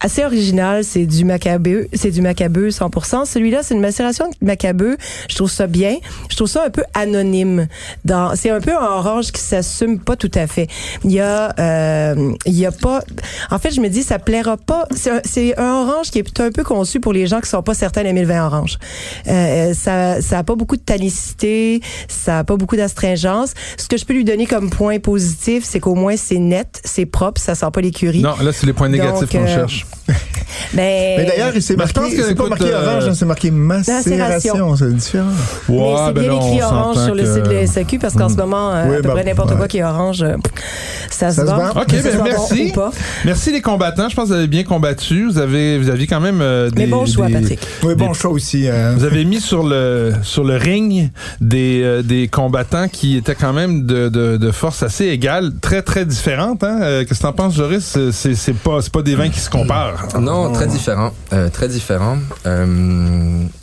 assez 0.00 0.24
original. 0.24 0.84
C'est 0.84 1.06
du 1.06 1.24
macabeu, 1.24 1.88
c'est 1.92 2.10
du 2.10 2.20
macabeu 2.20 2.68
100%. 2.68 3.26
Celui-là, 3.26 3.62
c'est 3.62 3.74
une 3.74 3.80
macération 3.80 4.28
de 4.28 4.46
macabeu. 4.46 4.96
Je 5.28 5.36
trouve 5.36 5.50
ça 5.50 5.66
bien. 5.66 5.96
Je 6.28 6.36
trouve 6.36 6.48
ça 6.48 6.64
un 6.64 6.70
peu 6.70 6.84
anonyme. 6.94 7.66
Dans, 8.04 8.34
c'est 8.36 8.50
un 8.50 8.60
peu 8.60 8.72
un 8.72 8.84
orange 8.84 9.32
qui 9.32 9.40
s'assume 9.40 9.98
pas 9.98 10.16
tout 10.16 10.30
à 10.34 10.46
fait. 10.46 10.68
Il 11.04 11.12
y 11.12 11.20
a, 11.20 11.54
euh, 11.58 12.32
il 12.46 12.54
y 12.54 12.66
a 12.66 12.72
pas. 12.72 13.02
En 13.50 13.58
fait, 13.58 13.70
je 13.70 13.80
me 13.80 13.88
dis, 13.88 14.02
ça 14.02 14.18
plaira 14.18 14.56
pas. 14.56 14.86
C'est 14.94 15.58
un, 15.58 15.64
un 15.64 15.82
orange 15.82 16.10
qui 16.10 16.18
est 16.18 16.40
un 16.40 16.50
peu 16.50 16.64
conçu 16.64 17.00
pour 17.00 17.12
les 17.12 17.26
gens 17.26 17.40
qui 17.40 17.48
sont 17.48 17.62
pas 17.62 17.74
certains 17.74 18.02
d'aimer 18.14 18.26
le 18.26 18.32
vin 18.32 18.46
orange. 18.46 18.78
Euh, 19.28 19.74
ça, 19.74 20.20
ça 20.20 20.38
a 20.38 20.44
pas 20.44 20.54
beaucoup 20.54 20.76
de 20.76 20.82
tanicité, 20.82 21.80
ça 22.08 22.40
a 22.40 22.44
pas 22.44 22.56
beaucoup 22.56 22.76
d'astringence. 22.76 23.52
Ce 23.76 23.86
que 23.88 23.96
je 23.96 24.04
peux 24.04 24.14
lui 24.14 24.24
donner 24.24 24.46
comme 24.46 24.70
point 24.70 24.98
positif, 24.98 25.64
c'est 25.64 25.80
qu'au 25.80 25.94
moins 25.94 26.16
c'est 26.16 26.38
net, 26.38 26.80
c'est 26.84 27.06
propre, 27.06 27.40
ça 27.40 27.54
sent 27.54 27.66
pas 27.72 27.80
l'écurie. 27.80 28.20
Non, 28.22 28.34
là, 28.42 28.52
c'est 28.52 28.66
les 28.66 28.72
points 28.72 28.88
négatifs 28.88 29.28
qu'on 29.30 29.42
euh, 29.44 29.46
cherche. 29.46 29.86
Mais, 30.74 31.14
Mais 31.18 31.24
d'ailleurs, 31.24 31.52
il 31.54 31.62
s'est 31.62 31.76
Ben, 31.76 31.86
je 31.92 31.98
marqué, 32.00 32.16
c'est 32.16 32.22
pas 32.22 32.30
écoute, 32.32 32.48
marqué 32.50 32.64
euh, 32.72 32.86
orange, 32.86 33.04
hein, 33.08 33.14
c'est 33.14 33.24
marqué 33.24 33.50
macération, 33.50 34.76
c'est 34.76 34.94
différent. 34.94 35.26
mais 35.68 35.76
Ouais, 35.76 35.94
c'est 36.06 36.12
ben 36.12 36.20
bien 36.22 36.32
écrit 36.36 36.62
on 36.62 36.66
orange 36.74 37.04
sur 37.04 37.14
le 37.14 37.24
site 37.24 37.44
de 37.44 37.52
la 37.52 37.66
SAQ 37.66 37.98
parce 37.98 38.14
qu'en 38.14 38.28
ce 38.28 38.36
moment, 38.36 38.72
euh, 38.72 38.84
Oui, 38.88 38.94
à 38.94 38.96
peu 38.96 39.02
ben, 39.08 39.10
près 39.14 39.24
n'importe 39.24 39.50
ouais. 39.50 39.56
quoi 39.56 39.68
qui 39.68 39.78
est 39.78 39.84
orange, 39.84 40.22
euh, 40.22 40.36
ça, 41.10 41.30
se 41.30 41.36
Ça 41.36 41.46
se 41.46 41.50
vend. 41.50 41.70
OK, 41.80 41.86
ben, 41.90 42.16
bon 42.16 42.24
merci. 42.24 42.72
Merci 43.24 43.52
les 43.52 43.62
combattants. 43.62 44.08
Je 44.08 44.14
pense 44.16 44.24
que 44.24 44.28
vous 44.34 44.38
avez 44.38 44.46
bien 44.46 44.64
combattu. 44.64 45.26
Vous 45.26 45.38
avez, 45.38 45.78
vous 45.78 45.88
aviez 45.90 46.06
quand 46.06 46.20
même 46.20 46.40
euh, 46.40 46.70
des. 46.70 46.84
Mais 46.84 46.86
bon 46.86 47.06
choix, 47.06 47.26
des- 47.28 47.34
Patrick. 47.34 47.60
Oui, 47.82 47.94
bon 48.06 48.12
Des- 48.12 48.18
choix 48.18 48.30
aussi. 48.30 48.68
euh, 48.68 48.94
Vous 48.96 49.04
avez 49.04 49.24
mis 49.24 49.40
sur 49.40 49.62
le 49.62 50.12
sur 50.22 50.44
le 50.44 50.56
ring 50.56 51.10
des 51.40 51.82
euh, 51.82 52.02
des 52.02 52.28
combattants 52.28 52.88
qui 52.88 53.16
étaient 53.16 53.34
quand 53.34 53.52
même 53.52 53.86
de, 53.86 54.08
de, 54.08 54.36
de 54.36 54.50
force 54.50 54.82
assez 54.82 55.06
égale, 55.06 55.52
très 55.60 55.82
très 55.82 56.04
différentes. 56.04 56.62
Hein? 56.64 56.78
Euh, 56.82 57.04
Qu'est-ce 57.04 57.20
que 57.20 57.24
t'en 57.24 57.32
penses, 57.32 57.54
Joris? 57.56 57.84
C'est- 57.84 58.12
C'est 58.12 58.34
c'est 58.34 58.54
pas 58.54 58.80
c'est 58.82 58.92
pas 58.92 59.02
des 59.02 59.14
vins 59.14 59.28
qui 59.28 59.40
se 59.40 59.50
comparent. 59.50 60.18
Non, 60.20 60.52
très 60.52 60.66
différent. 60.66 61.12
euh, 61.32 61.48
très 61.50 61.68
différent. 61.68 62.18
Euh, 62.46 62.66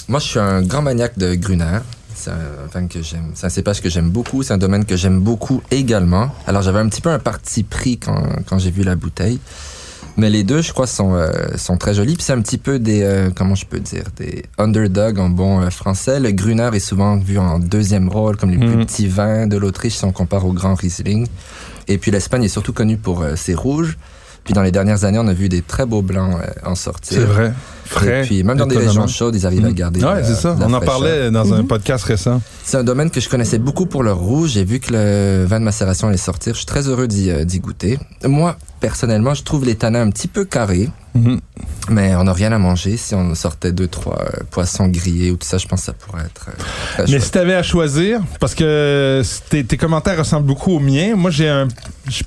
moi, 0.08 0.20
je 0.20 0.26
suis 0.26 0.40
un 0.40 0.62
grand 0.62 0.82
maniaque 0.82 1.18
de 1.18 1.36
Gruner. 1.36 1.80
C'est 2.14 2.30
un 2.32 2.68
vin 2.72 2.86
que 2.88 3.02
j'aime. 3.02 3.32
C'est 3.34 3.48
un 3.48 3.50
cépage 3.50 3.82
que 3.82 3.90
j'aime 3.90 4.10
beaucoup. 4.12 4.44
C'est 4.44 4.54
un 4.54 4.58
domaine 4.60 4.86
que 4.86 4.96
j'aime 4.96 5.20
beaucoup 5.22 5.62
également. 5.72 6.30
Alors, 6.46 6.62
j'avais 6.62 6.78
un 6.80 6.88
petit 6.88 7.02
peu 7.02 7.10
un 7.10 7.18
parti 7.18 7.64
pris 7.64 7.98
quand, 7.98 8.22
quand 8.48 8.60
j'ai 8.60 8.70
vu 8.70 8.84
la 8.84 8.96
bouteille. 8.96 9.40
Mais 10.18 10.30
les 10.30 10.44
deux, 10.44 10.62
je 10.62 10.74
crois, 10.74 10.88
sont, 10.88 11.14
euh, 11.16 11.32
sont 11.58 11.78
très 11.78 11.94
jolis. 11.94 12.16
Puis 12.16 12.24
c'est 12.24 12.34
un 12.34 12.42
petit 12.42 12.58
peu 12.58 12.80
des, 12.80 13.02
euh, 13.02 13.30
comment 13.34 13.56
je 13.56 13.66
peux 13.66 13.80
dire, 13.80 14.04
des 14.18 14.44
underdogs 14.58 15.20
en 15.20 15.30
bon 15.30 15.62
euh, 15.62 15.70
français. 15.70 16.20
Le 16.20 16.32
Gruner 16.32 16.70
est 16.74 16.80
souvent 16.80 17.18
vu 17.18 17.38
en 17.38 17.60
deuxième 17.60 18.10
rôle, 18.10 18.36
comme 18.38 18.52
les 18.52 18.58
Mhm. 18.58 18.68
plus 18.76 18.86
petits 18.86 19.08
vins 19.08 19.48
de 19.48 19.58
l'Autriche 19.58 19.96
si 19.96 20.04
on 20.06 20.12
compare 20.12 20.46
au 20.46 20.54
Grand 20.54 20.76
Riesling. 20.76 21.28
Et 21.88 21.98
puis 21.98 22.12
l'Espagne 22.12 22.44
est 22.44 22.50
surtout 22.50 22.74
connue 22.74 22.98
pour 22.98 23.22
euh, 23.22 23.36
ses 23.36 23.54
rouges. 23.56 23.98
Puis 24.44 24.54
dans 24.54 24.64
les 24.64 24.72
dernières 24.72 25.04
années, 25.06 25.20
on 25.20 25.28
a 25.28 25.34
vu 25.34 25.50
des 25.50 25.62
très 25.62 25.86
beaux 25.86 26.02
blancs 26.02 26.36
euh, 26.42 26.70
en 26.70 26.76
sortir. 26.76 27.18
C'est 27.20 27.24
vrai. 27.26 27.54
Frais. 27.92 28.22
Et 28.22 28.26
puis 28.28 28.44
même 28.44 28.58
dans 28.58 28.66
des 28.68 28.78
régions 28.78 29.08
chaudes, 29.08 29.36
ils 29.36 29.46
arrivent 29.46 29.66
à 29.66 29.70
Mhm. 29.70 29.74
garder. 29.76 30.00
Ouais, 30.04 30.16
la- 30.16 30.24
c'est 30.24 30.36
ça. 30.36 30.56
la 30.60 30.68
On 30.68 30.74
en 30.74 30.80
parlait 30.80 31.30
dans 31.32 31.54
un 31.54 31.64
podcast 31.64 32.04
récent. 32.06 32.42
C'est 32.64 32.78
un 32.78 32.84
domaine 32.84 33.10
que 33.12 33.20
je 33.20 33.28
connaissais 33.30 33.58
beaucoup 33.60 33.86
pour 33.86 34.04
le 34.04 34.14
rouge. 34.14 34.52
J'ai 34.52 34.64
vu 34.64 34.80
que 34.80 34.94
le 34.94 35.46
vin 35.46 35.60
de 35.60 35.66
macération 35.66 36.08
allait 36.08 36.18
sortir. 36.18 36.54
Je 36.54 36.60
suis 36.60 36.66
très 36.66 36.88
heureux 36.88 37.08
d'y 37.08 37.30
euh, 37.32 37.44
goûter. 37.60 38.00
Moi, 38.26 38.56
personnellement, 38.80 39.34
je 39.34 39.44
trouve 39.44 39.66
les 39.66 39.76
tanins 39.76 40.02
un 40.02 40.10
petit 40.10 40.28
peu 40.28 40.46
carrés, 40.46 40.90
Mhm. 41.14 41.40
mais 41.90 42.16
on 42.16 42.24
n'a 42.24 42.34
rien 42.34 42.52
à 42.54 42.58
manger. 42.58 42.96
Si 42.98 43.14
on 43.14 43.36
sortait 43.36 43.72
deux, 43.74 43.88
trois 43.88 44.20
euh, 44.22 44.44
poissons 44.50 44.88
grillés 44.88 45.32
ou 45.32 45.36
tout 45.38 45.48
ça, 45.48 45.58
je 45.58 45.68
pense 45.68 45.82
que 45.82 45.86
ça 45.88 45.94
pourrait 45.94 46.24
être 46.24 46.48
euh, 46.50 47.04
très 47.04 47.12
Mais 47.12 47.20
si 47.20 47.30
t'avais 47.32 47.54
à 47.56 47.62
choisir, 47.64 48.22
parce 48.40 48.56
que 48.56 49.22
tes, 49.50 49.64
tes 49.66 49.78
commentaires 49.78 50.18
ressemblent 50.18 50.48
beaucoup 50.48 50.72
aux 50.72 50.80
miens. 50.80 51.16
Moi, 51.16 51.30
j'ai 51.30 51.50
un, 51.50 51.68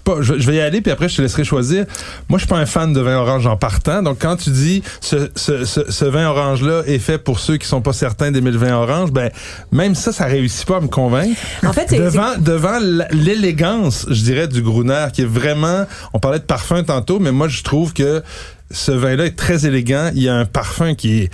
pas, 0.04 0.16
je 0.20 0.34
vais 0.34 0.56
y 0.56 0.60
aller 0.60 0.80
puis 0.80 0.92
après 0.92 1.08
je 1.08 1.16
te 1.16 1.22
laisserai 1.22 1.44
choisir. 1.44 1.86
Moi, 2.28 2.38
je 2.38 2.44
suis 2.44 2.48
pas 2.48 2.58
un 2.58 2.66
fan 2.66 2.92
de 2.92 3.00
vin 3.00 3.16
orange 3.16 3.46
en 3.46 3.56
partant. 3.56 4.02
Donc, 4.02 4.18
quand 4.20 4.36
tu 4.36 4.50
dis 4.50 4.82
ce, 5.00 5.30
ce, 5.34 5.52
ce, 5.64 5.90
ce 5.90 6.04
vin 6.04 6.26
orange 6.28 6.62
là 6.62 6.82
est 6.86 6.98
fait 6.98 7.18
pour 7.18 7.38
ceux 7.38 7.56
qui 7.56 7.68
sont 7.68 7.80
pas 7.80 7.92
certains 7.92 8.32
d'aimer 8.32 8.50
le 8.50 8.58
vin 8.58 8.74
orange, 8.74 9.12
ben 9.12 9.30
même 9.70 9.94
ça, 9.94 10.12
ça 10.12 10.24
réussit 10.24 10.66
pas 10.66 10.78
à 10.78 10.80
me 10.80 10.88
convaincre. 10.88 11.38
En 11.64 11.72
fait, 11.72 11.86
c'est- 11.88 11.98
devant 11.98 12.36
devant 12.38 12.78
l'élégance, 13.10 14.06
je 14.10 14.22
dirais, 14.22 14.48
du 14.48 14.62
Gruner, 14.62 15.06
qui 15.12 15.22
est 15.22 15.26
vraiment. 15.26 15.84
On 16.12 16.18
parlait 16.18 16.38
de 16.38 16.44
parfum 16.44 16.82
tantôt, 16.82 17.18
mais 17.18 17.32
moi, 17.32 17.48
je 17.48 17.62
trouve 17.62 17.92
que 17.92 18.22
ce 18.70 18.90
vin-là 18.92 19.26
est 19.26 19.36
très 19.36 19.66
élégant. 19.66 20.10
Il 20.14 20.22
y 20.22 20.28
a 20.28 20.34
un 20.34 20.44
parfum 20.46 20.94
qui 20.94 21.22
est 21.22 21.30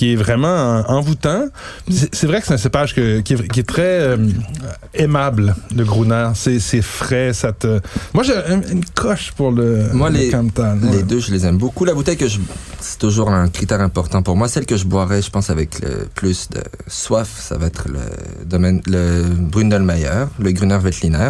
qui 0.00 0.14
est 0.14 0.16
vraiment 0.16 0.48
en- 0.88 0.94
envoûtant. 0.96 1.44
C'est 1.90 2.24
vrai 2.26 2.40
que 2.40 2.46
c'est 2.46 2.54
un 2.54 2.64
cépage 2.68 2.94
que- 2.94 3.20
qui, 3.20 3.34
est, 3.34 3.48
qui 3.48 3.60
est 3.60 3.68
très 3.68 3.82
euh, 4.00 4.16
aimable, 4.94 5.54
le 5.76 5.84
Gruner. 5.84 6.28
C'est 6.34 6.80
frais, 6.80 7.34
ça 7.34 7.52
te... 7.52 7.80
Moi, 8.14 8.24
j'ai 8.24 8.34
un- 8.34 8.62
une 8.72 8.84
coche 8.94 9.32
pour 9.36 9.50
le, 9.52 9.90
Moi, 9.92 10.08
le 10.08 10.16
les- 10.16 11.02
deux, 11.02 11.20
je 11.20 11.30
les 11.32 11.44
aime 11.44 11.58
beaucoup. 11.58 11.84
La 11.84 11.92
bouteille 11.92 12.16
que 12.16 12.28
je, 12.28 12.38
c'est 12.80 12.98
toujours 12.98 13.28
un 13.30 13.48
critère 13.48 13.82
important 13.82 14.22
pour 14.22 14.36
moi. 14.36 14.48
Celle 14.48 14.64
que 14.64 14.78
je 14.78 14.86
boirais, 14.86 15.20
je 15.20 15.28
pense, 15.30 15.50
avec 15.50 15.80
le 15.82 16.08
plus 16.14 16.48
de 16.48 16.62
soif, 16.88 17.28
ça 17.38 17.58
va 17.58 17.66
être 17.66 17.84
le 17.88 18.00
domaine, 18.46 18.80
le 18.86 19.24
Brundelmeyer, 19.24 20.24
le 20.38 20.52
Gruner 20.52 20.78
Veltliner. 20.78 21.28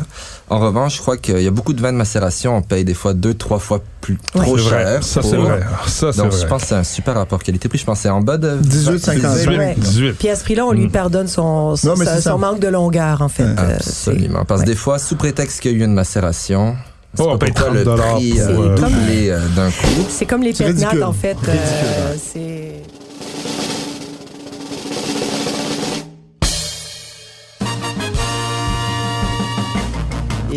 En 0.48 0.60
revanche, 0.60 0.96
je 0.96 1.00
crois 1.00 1.16
qu'il 1.16 1.40
y 1.42 1.46
a 1.48 1.50
beaucoup 1.50 1.72
de 1.72 1.80
vins 1.82 1.92
de 1.92 1.96
macération. 1.98 2.56
On 2.56 2.62
paye 2.62 2.84
des 2.84 2.94
fois 2.94 3.14
deux, 3.14 3.34
trois 3.34 3.58
fois 3.58 3.82
plus, 4.00 4.16
trop 4.34 4.56
C'est 4.56 4.64
vrai. 4.64 4.84
cher. 4.84 5.04
Ça, 5.04 5.20
pour- 5.20 5.30
c'est 5.30 5.36
vrai. 5.36 5.60
Ça, 5.86 6.06
Donc, 6.12 6.32
vrai. 6.32 6.40
je 6.40 6.46
pense 6.46 6.62
que 6.62 6.68
c'est 6.68 6.74
un 6.74 6.84
super 6.84 7.14
rapport 7.14 7.42
qualité-prix. 7.42 7.78
Je 7.78 7.84
pense 7.84 7.98
que 7.98 8.02
c'est 8.04 8.08
en 8.08 8.20
bas 8.20 8.36
de 8.38 8.58
18,50. 8.62 9.56
Ouais. 9.58 9.74
18. 9.78 10.12
Puis 10.14 10.28
à 10.28 10.36
ce 10.36 10.44
prix-là, 10.44 10.66
on 10.66 10.72
lui 10.72 10.88
pardonne 10.88 11.26
son, 11.28 11.74
Non, 11.84 12.38
manque 12.38 12.60
de 12.60 12.68
longueur, 12.68 13.22
en 13.22 13.28
fait. 13.28 13.42
Euh, 13.44 13.76
Absolument. 13.76 14.44
Parce 14.44 14.62
que 14.62 14.66
des 14.66 14.74
fois, 14.74 14.98
sous 14.98 15.16
prétexte 15.16 15.60
qu'il 15.60 15.72
y 15.72 15.74
a 15.74 15.78
eu 15.78 15.84
une 15.84 15.94
macération, 15.94 16.76
c'est 17.14 17.22
Oh, 17.22 17.36
paye 17.38 17.50
pourquoi 17.52 17.74
le 17.74 17.84
30 17.84 17.96
prix 18.16 18.30
pour, 18.32 18.62
euh, 18.62 18.68
euh, 18.68 18.76
doublé 18.76 19.36
d'un 19.56 19.70
coup. 19.70 20.06
C'est 20.08 20.26
comme 20.26 20.42
les 20.42 20.52
ridicule. 20.52 21.02
en 21.04 21.12
fait. 21.12 21.36
euh, 21.48 22.14
c'est... 22.22 22.82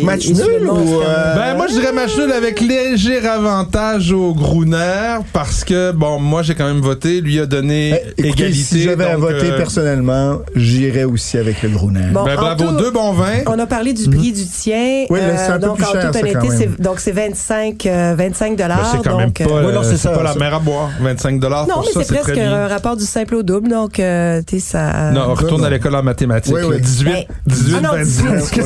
Match 0.02 0.26
et 0.28 0.32
nul 0.34 0.68
ou, 0.68 1.00
euh, 1.02 1.34
Ben 1.34 1.56
moi 1.56 1.66
je 1.68 1.74
dirais 1.74 1.92
match 1.92 2.16
nul 2.16 2.32
avec 2.32 2.60
léger 2.60 3.26
avantage 3.26 4.12
au 4.12 4.34
Gruner 4.34 5.18
parce 5.32 5.64
que 5.64 5.92
bon 5.92 6.18
moi 6.18 6.42
j'ai 6.42 6.54
quand 6.54 6.66
même 6.66 6.80
voté, 6.80 7.20
lui 7.20 7.38
a 7.40 7.46
donné 7.46 7.90
Eh, 8.18 8.26
écoutez, 8.26 8.28
égalité. 8.44 8.62
si 8.62 8.82
j'avais 8.82 9.04
à 9.04 9.16
voter 9.16 9.50
euh, 9.52 9.56
personnellement, 9.56 10.38
j'irais 10.54 11.04
aussi 11.04 11.38
avec 11.38 11.62
le 11.62 11.68
gros 11.70 11.90
nerf. 11.90 12.12
Bon, 12.12 12.24
ben, 12.24 12.32
en 12.32 12.40
bravo, 12.40 12.64
tout- 12.64 12.76
deux 12.76 12.90
bons 12.90 13.12
vins. 13.12 13.40
On 13.46 13.58
a 13.58 13.66
parlé 13.66 13.92
du 13.92 14.08
prix 14.10 14.32
du 14.32 14.46
tien. 14.46 15.04
Oui, 15.10 15.20
là, 15.20 15.36
c'est 15.36 15.52
un 15.52 15.58
peu 15.58 15.66
donc, 15.66 15.76
plus 15.76 15.86
en 15.86 15.92
toute 15.92 16.16
honnêteté, 16.16 16.48
c'est, 16.56 16.80
donc 16.80 17.00
c'est 17.00 17.12
25, 17.12 17.86
euh, 17.86 18.14
25 18.16 18.56
Ben, 18.56 18.64
dollars. 18.64 18.90
c'est 18.92 19.08
quand 19.08 19.16
même 19.18 19.26
donc, 19.28 19.38
pas, 19.48 19.54
euh, 19.54 19.66
Ouais, 19.66 19.76
euh, 19.76 19.82
c'est 19.84 19.96
ça, 19.96 20.10
pas 20.10 20.22
la 20.22 20.32
ça. 20.32 20.38
mer 20.38 20.54
à 20.54 20.58
boire. 20.58 20.90
25 21.00 21.38
dollars 21.40 21.66
non, 21.68 21.74
pour 21.74 21.84
mais 21.96 22.04
c'est 22.04 22.14
presque 22.20 22.38
un 22.38 22.68
rapport 22.68 22.96
du 22.96 23.04
simple 23.04 23.34
au 23.36 23.42
double, 23.42 23.68
donc 23.68 23.98
euh, 24.00 24.40
tu 24.46 24.58
sais, 24.58 24.72
ça. 24.72 25.10
Non, 25.12 25.32
retourne 25.34 25.60
non. 25.62 25.66
à 25.66 25.70
l'école 25.70 25.94
en 25.94 26.02
mathématiques. 26.02 26.54
Oui, 26.54 26.60
là. 26.62 26.68
oui. 26.68 26.80
18, 26.80 27.04
Ben, 27.04 27.24
18, 27.46 27.74
ah 27.76 27.80
non, 27.80 27.90
25. 27.92 28.34
18, 28.54 28.64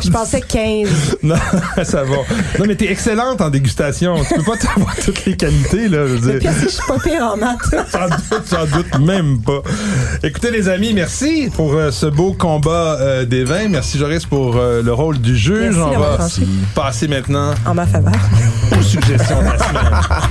Je 0.04 0.10
pensais 0.10 0.39
15. 0.40 0.88
Non, 1.22 1.34
ça 1.84 2.02
va. 2.02 2.16
Non, 2.58 2.64
mais 2.66 2.74
t'es 2.74 2.90
excellente 2.90 3.40
en 3.40 3.50
dégustation. 3.50 4.16
Tu 4.24 4.34
peux 4.34 4.42
pas 4.42 4.56
avoir 4.76 4.96
toutes 4.96 5.24
les 5.26 5.36
qualités, 5.36 5.88
là. 5.88 6.06
Je 6.06 6.14
veux 6.14 6.38
dire. 6.38 6.50
je 6.62 6.68
suis 6.68 6.82
pas 6.86 6.98
pire 6.98 7.22
en 7.24 7.36
maths. 7.36 7.58
J'en 7.92 8.08
doute, 8.08 8.42
j'en 8.50 8.66
doute 8.76 8.98
même 9.00 9.40
pas. 9.42 9.60
Écoutez, 10.22 10.50
les 10.50 10.68
amis, 10.68 10.92
merci 10.94 11.50
pour 11.54 11.74
euh, 11.74 11.90
ce 11.90 12.06
beau 12.06 12.32
combat 12.32 12.96
euh, 13.00 13.24
des 13.24 13.44
vins. 13.44 13.68
Merci, 13.68 13.98
Joris, 13.98 14.24
pour 14.26 14.56
euh, 14.56 14.82
le 14.82 14.92
rôle 14.92 15.18
du 15.18 15.36
juge. 15.36 15.76
Merci 15.76 15.80
On 15.96 16.00
va 16.00 16.18
passer 16.74 17.08
maintenant 17.08 17.52
En 17.66 17.74
ma 17.74 17.86
faveur. 17.86 18.12
aux 18.78 18.82
suggestions 18.82 19.40
de 19.40 19.44
la 19.44 19.58
semaine. 19.58 20.30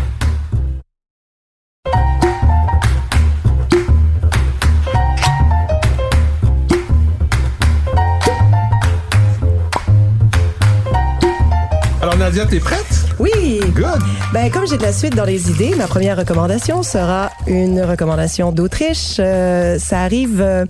Nadia, 12.29 12.45
t'es 12.45 12.59
prête? 12.59 12.85
Oui. 13.17 13.59
Good. 13.73 13.99
Ben, 14.33 14.51
comme 14.51 14.67
j'ai 14.67 14.77
de 14.77 14.83
la 14.83 14.93
suite 14.93 15.15
dans 15.15 15.25
les 15.25 15.49
idées, 15.49 15.73
ma 15.75 15.87
première 15.87 16.15
recommandation 16.15 16.83
sera 16.83 17.31
une 17.47 17.81
recommandation 17.81 18.51
d'Autriche. 18.51 19.15
Euh, 19.17 19.79
ça 19.79 20.01
arrive 20.01 20.39
euh, 20.39 20.65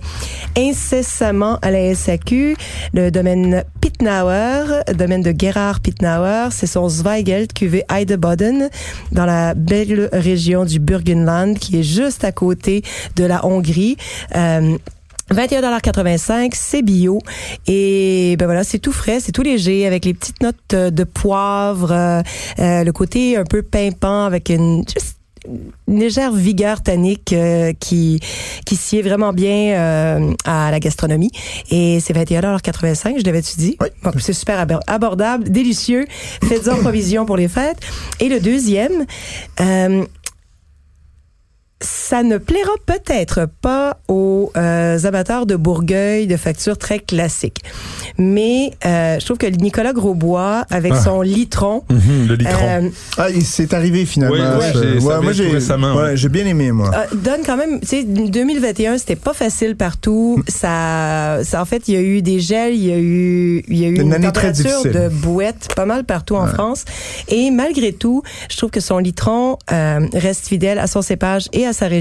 incessamment 0.56 1.58
à 1.60 1.70
la 1.70 1.94
SAQ, 1.94 2.56
le 2.94 3.10
domaine 3.10 3.62
Pitnauer, 3.82 4.84
domaine 4.94 5.20
de 5.20 5.34
Gerhard 5.38 5.80
Pitnauer. 5.80 6.48
C'est 6.50 6.66
son 6.66 6.88
Zweigelt 6.88 7.52
cuvée 7.52 7.84
Heideboden 7.94 8.70
dans 9.12 9.26
la 9.26 9.52
belle 9.52 10.08
région 10.14 10.64
du 10.64 10.78
Burgenland 10.78 11.58
qui 11.58 11.80
est 11.80 11.82
juste 11.82 12.24
à 12.24 12.32
côté 12.32 12.82
de 13.16 13.24
la 13.24 13.44
Hongrie. 13.44 13.98
Euh, 14.34 14.78
21,85 15.32 16.50
c'est 16.54 16.82
bio. 16.82 17.18
Et 17.66 18.36
ben 18.38 18.46
voilà 18.46 18.64
c'est 18.64 18.78
tout 18.78 18.92
frais 18.92 19.20
c'est 19.20 19.32
tout 19.32 19.42
léger 19.42 19.86
avec 19.86 20.04
les 20.04 20.14
petites 20.14 20.42
notes 20.42 20.56
euh, 20.74 20.90
de 20.90 21.04
poivre 21.04 21.92
euh, 21.92 22.22
euh, 22.58 22.84
le 22.84 22.92
côté 22.92 23.36
un 23.36 23.44
peu 23.44 23.62
pimpant 23.62 24.24
avec 24.24 24.48
une 24.50 24.84
juste 24.88 25.16
une 25.88 25.98
légère 26.00 26.32
vigueur 26.32 26.82
tannique 26.82 27.32
euh, 27.32 27.72
qui 27.80 28.20
qui 28.66 28.76
sied 28.76 29.00
vraiment 29.00 29.32
bien 29.32 29.72
euh, 29.74 30.34
à 30.44 30.70
la 30.70 30.78
gastronomie. 30.80 31.30
Et 31.70 31.98
c'est 32.00 32.12
21,85 32.12 33.18
je 33.20 33.24
l'avais-tu 33.24 33.56
dit? 33.56 33.76
Oui. 33.80 33.88
Bon, 34.02 34.10
c'est 34.18 34.34
super 34.34 34.58
abor- 34.64 34.82
abordable 34.86 35.48
délicieux. 35.50 36.04
Faites-en 36.46 36.76
provision 36.76 37.24
pour 37.24 37.38
les 37.38 37.48
fêtes. 37.48 37.78
Et 38.20 38.28
le 38.28 38.38
deuxième 38.38 39.06
euh, 39.60 40.04
ça 42.10 42.24
ne 42.24 42.38
plaira 42.38 42.72
peut-être 42.86 43.46
pas 43.62 43.98
aux 44.08 44.50
euh, 44.56 44.98
amateurs 45.04 45.46
de 45.46 45.54
Bourgueil 45.54 46.26
de 46.26 46.36
facture 46.36 46.76
très 46.76 46.98
classique. 46.98 47.58
Mais 48.18 48.72
euh, 48.84 49.20
je 49.20 49.24
trouve 49.24 49.38
que 49.38 49.46
Nicolas 49.46 49.92
Grosbois, 49.92 50.64
avec 50.70 50.92
Ah. 50.96 51.00
son 51.00 51.22
litron, 51.22 51.84
Mhm, 51.88 52.26
le 52.28 52.34
litron. 52.34 52.66
euh, 52.66 52.88
Ah, 53.16 53.30
il 53.30 53.44
s'est 53.44 53.72
arrivé 53.74 54.04
finalement. 54.06 54.34
Oui, 54.34 54.40
Ouais, 54.40 55.20
moi, 55.22 55.32
j'ai 55.32 55.46
ouais, 55.52 56.28
bien 56.28 56.46
aimé, 56.46 56.72
moi. 56.72 56.90
euh, 56.92 57.14
donne 57.16 57.42
quand 57.46 57.56
même, 57.56 57.78
tu 57.80 57.86
sais, 57.86 58.02
2021, 58.02 58.98
c'était 58.98 59.14
pas 59.14 59.32
facile 59.32 59.76
partout. 59.76 60.42
Ça, 60.48 61.38
ça, 61.44 61.62
en 61.62 61.64
fait, 61.64 61.86
il 61.86 61.94
y 61.94 61.96
a 61.96 62.00
eu 62.00 62.22
des 62.22 62.40
gels, 62.40 62.74
il 62.74 62.86
y 62.86 62.92
a 62.92 62.98
eu, 62.98 63.62
il 63.68 63.78
y 63.78 63.84
a 63.84 63.88
eu 63.88 63.94
Une 64.00 64.12
une, 64.12 64.20
température 64.20 64.82
de 64.82 65.08
bouette 65.08 65.68
pas 65.76 65.86
mal 65.86 66.02
partout 66.02 66.34
en 66.34 66.48
France. 66.48 66.84
Et 67.28 67.52
malgré 67.52 67.92
tout, 67.92 68.24
je 68.50 68.56
trouve 68.56 68.70
que 68.70 68.80
son 68.80 68.98
litron 68.98 69.58
euh, 69.70 70.00
reste 70.12 70.48
fidèle 70.48 70.80
à 70.80 70.88
son 70.88 71.02
cépage 71.02 71.48
et 71.52 71.66
à 71.66 71.72
sa 71.72 71.86
région. 71.86 71.99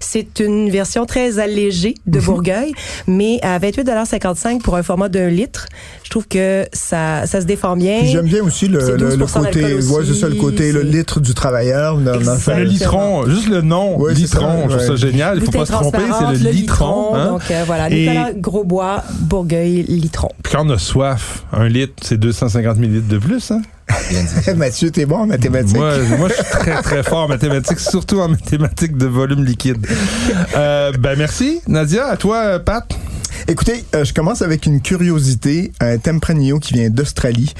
C'est 0.00 0.40
une 0.40 0.70
version 0.70 1.06
très 1.06 1.38
allégée 1.38 1.94
de 2.06 2.18
Mhm. 2.18 2.24
Bourgueil, 2.24 2.72
mais 3.06 3.38
à 3.42 3.58
28,55 3.58 4.62
pour 4.62 4.76
un 4.76 4.82
format 4.82 5.08
d'un 5.08 5.28
litre, 5.28 5.66
je 6.04 6.10
trouve 6.10 6.26
que 6.28 6.66
ça, 6.72 7.26
ça 7.26 7.40
se 7.40 7.46
défend 7.46 7.76
bien. 7.76 8.04
J'aime 8.04 8.26
bien 8.26 8.42
aussi 8.42 8.68
le, 8.68 8.80
C'est 8.80 8.96
le, 8.96 9.08
le 9.10 9.16
12% 9.16 9.44
côté, 9.44 9.74
aussi, 9.74 9.88
ouais, 9.92 10.02
c'est 10.06 10.14
ça, 10.14 10.28
le 10.28 10.34
côté, 10.36 10.72
le 10.72 10.82
litre 10.82 11.20
du 11.20 11.34
travailleur 11.34 11.96
dans, 11.98 12.12
dans 12.20 12.56
le 12.56 12.64
litron, 12.64 13.26
juste 13.28 13.48
le 13.48 13.60
nom, 13.62 13.98
Ouais, 13.98 14.14
litron, 14.14 14.40
ça, 14.40 14.56
je 14.62 14.68
trouve 14.68 14.80
ouais. 14.80 14.86
ça 14.86 14.96
génial. 14.96 15.38
Il 15.38 15.44
faut 15.44 15.50
pas 15.52 15.66
se 15.66 15.72
tromper, 15.72 15.98
c'est 16.18 16.42
le 16.44 16.50
litron. 16.50 17.14
hein. 17.14 17.26
Donc 17.32 17.42
euh, 17.50 17.62
voilà, 17.66 17.88
Et- 17.90 18.00
Nicolas 18.08 18.30
Grosbois, 18.34 19.04
Bourgueil, 19.20 19.84
litron. 19.88 20.28
Puis 20.42 20.52
quand 20.52 20.66
on 20.66 20.70
a 20.70 20.78
soif, 20.78 21.44
un 21.52 21.68
litre, 21.68 21.94
c'est 22.02 22.18
250 22.18 22.78
millilitres 22.78 23.08
de 23.08 23.18
plus, 23.18 23.50
hein? 23.50 23.62
Bien 24.08 24.22
dit. 24.22 24.54
Mathieu, 24.56 24.90
t'es 24.90 25.06
bon 25.06 25.18
en 25.18 25.26
mathématiques. 25.26 25.76
Moi, 25.76 25.98
moi, 26.18 26.28
je 26.28 26.34
suis 26.34 26.44
très, 26.44 26.82
très 26.82 27.02
fort 27.02 27.24
en 27.24 27.28
mathématiques, 27.28 27.80
surtout 27.80 28.20
en 28.20 28.28
mathématiques 28.28 28.96
de 28.96 29.06
volume 29.06 29.44
liquide. 29.44 29.86
Euh, 30.56 30.92
ben, 30.98 31.16
merci. 31.16 31.60
Nadia, 31.66 32.06
à 32.06 32.16
toi, 32.16 32.36
euh, 32.36 32.58
Pat. 32.58 32.84
Écoutez, 33.48 33.84
euh, 33.94 34.04
je 34.04 34.12
commence 34.12 34.42
avec 34.42 34.66
une 34.66 34.80
curiosité, 34.80 35.72
un 35.80 35.98
Tempranillo 35.98 36.58
qui 36.58 36.74
vient 36.74 36.90
d'Australie, 36.90 37.52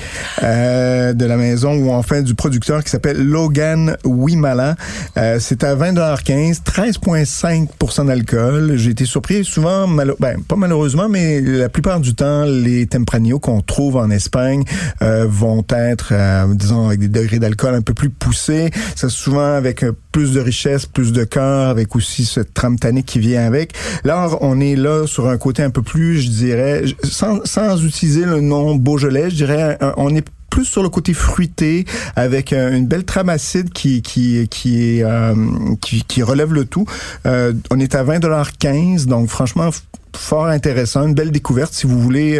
euh, 0.42 1.12
de 1.12 1.24
la 1.24 1.36
maison 1.36 1.72
ou 1.74 1.90
enfin 1.90 2.22
du 2.22 2.34
producteur 2.34 2.84
qui 2.84 2.90
s'appelle 2.90 3.16
Logan 3.26 3.96
Wimala. 4.04 4.76
Euh, 5.16 5.38
c'est 5.40 5.64
à 5.64 5.74
20,15 5.74 6.60
13,5% 6.62 8.06
d'alcool. 8.06 8.74
J'ai 8.76 8.90
été 8.90 9.04
surpris 9.04 9.44
souvent, 9.44 9.86
malo- 9.86 10.16
ben 10.20 10.40
pas 10.42 10.56
malheureusement, 10.56 11.08
mais 11.08 11.40
la 11.40 11.68
plupart 11.68 12.00
du 12.00 12.14
temps, 12.14 12.44
les 12.44 12.86
Tempranillo 12.86 13.38
qu'on 13.40 13.60
trouve 13.60 13.96
en 13.96 14.10
Espagne 14.10 14.62
euh, 15.02 15.26
vont 15.28 15.64
être, 15.70 16.10
euh, 16.12 16.46
disons, 16.54 16.86
avec 16.86 17.00
des 17.00 17.08
degrés 17.08 17.38
d'alcool 17.38 17.74
un 17.74 17.82
peu 17.82 17.94
plus 17.94 18.10
poussés. 18.10 18.70
C'est 18.94 19.10
souvent 19.10 19.54
avec 19.54 19.82
euh, 19.82 19.92
plus 20.12 20.32
de 20.32 20.40
richesse, 20.40 20.86
plus 20.86 21.12
de 21.12 21.24
cœur, 21.24 21.68
avec 21.68 21.96
aussi 21.96 22.24
ce 22.24 22.40
trame 22.40 22.78
tannique 22.78 23.06
qui 23.06 23.18
vient 23.18 23.44
avec. 23.46 23.72
Là, 24.04 24.28
on 24.40 24.60
est 24.60 24.76
là 24.76 25.06
sur 25.06 25.28
un 25.28 25.38
côté 25.38 25.62
peu 25.70 25.82
plus, 25.82 26.20
je 26.20 26.28
dirais, 26.30 26.84
sans, 27.04 27.40
sans 27.44 27.82
utiliser 27.84 28.24
le 28.24 28.40
nom 28.40 28.74
Beaujolais, 28.74 29.30
je 29.30 29.36
dirais, 29.36 29.76
un- 29.80 29.94
on 29.96 30.14
est 30.14 30.26
plus 30.50 30.64
sur 30.64 30.82
le 30.82 30.88
côté 30.88 31.14
fruité 31.14 31.84
avec 32.16 32.52
euh, 32.52 32.76
une 32.76 32.86
belle 32.86 33.04
trame 33.04 33.28
acide 33.28 33.70
qui 33.72 34.02
qui 34.02 34.48
qui 34.50 35.00
euh, 35.04 35.32
qui, 35.80 36.22
relève 36.24 36.52
le 36.52 36.64
tout. 36.64 36.86
Euh, 37.24 37.52
on 37.70 37.78
est 37.78 37.94
à 37.94 38.02
20,15 38.02 39.06
donc 39.06 39.28
franchement 39.28 39.70
fort 40.16 40.46
intéressant, 40.46 41.06
une 41.06 41.14
belle 41.14 41.30
découverte 41.30 41.72
si 41.72 41.86
vous 41.86 42.00
voulez 42.00 42.32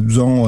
disons 0.00 0.46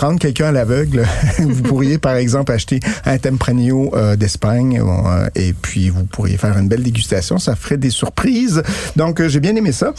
prendre 0.00 0.18
quelqu'un 0.18 0.46
à 0.46 0.52
l'aveugle, 0.52 1.04
vous 1.38 1.62
pourriez 1.62 1.98
par 1.98 2.14
exemple 2.14 2.52
acheter 2.52 2.80
un 3.04 3.18
Tempranillo 3.18 3.94
euh, 3.94 4.16
d'Espagne 4.16 4.80
euh, 4.82 5.28
et 5.34 5.52
puis 5.52 5.90
vous 5.90 6.04
pourriez 6.04 6.38
faire 6.38 6.56
une 6.56 6.68
belle 6.68 6.82
dégustation, 6.82 7.36
ça 7.36 7.54
ferait 7.54 7.76
des 7.76 7.90
surprises. 7.90 8.62
Donc 8.96 9.20
euh, 9.20 9.28
j'ai 9.28 9.40
bien 9.40 9.54
aimé 9.56 9.72
ça. 9.72 9.92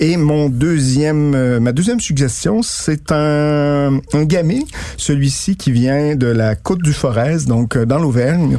Et 0.00 0.16
mon 0.16 0.48
deuxième 0.48 1.60
ma 1.60 1.70
deuxième 1.70 2.00
suggestion, 2.00 2.62
c'est 2.62 3.12
un 3.12 4.00
un 4.12 4.24
gamay, 4.24 4.64
celui-ci 4.96 5.54
qui 5.54 5.70
vient 5.70 6.16
de 6.16 6.26
la 6.26 6.56
côte 6.56 6.82
du 6.82 6.92
Forez, 6.92 7.44
donc 7.46 7.78
dans 7.78 8.00
l'Auvergne. 8.00 8.58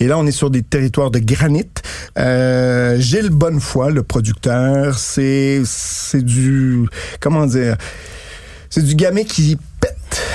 Et 0.00 0.06
là, 0.06 0.18
on 0.18 0.26
est 0.26 0.32
sur 0.32 0.50
des 0.50 0.62
territoires 0.62 1.10
de 1.10 1.18
granit. 1.18 1.68
Gilles 2.16 3.30
Bonnefoy, 3.30 3.92
le 3.92 4.02
producteur, 4.04 4.98
c'est 4.98 5.60
c'est 5.66 6.24
du 6.24 6.86
comment 7.20 7.44
dire, 7.44 7.76
c'est 8.74 8.82
du 8.82 8.96
gamay 8.96 9.24
qui. 9.24 9.56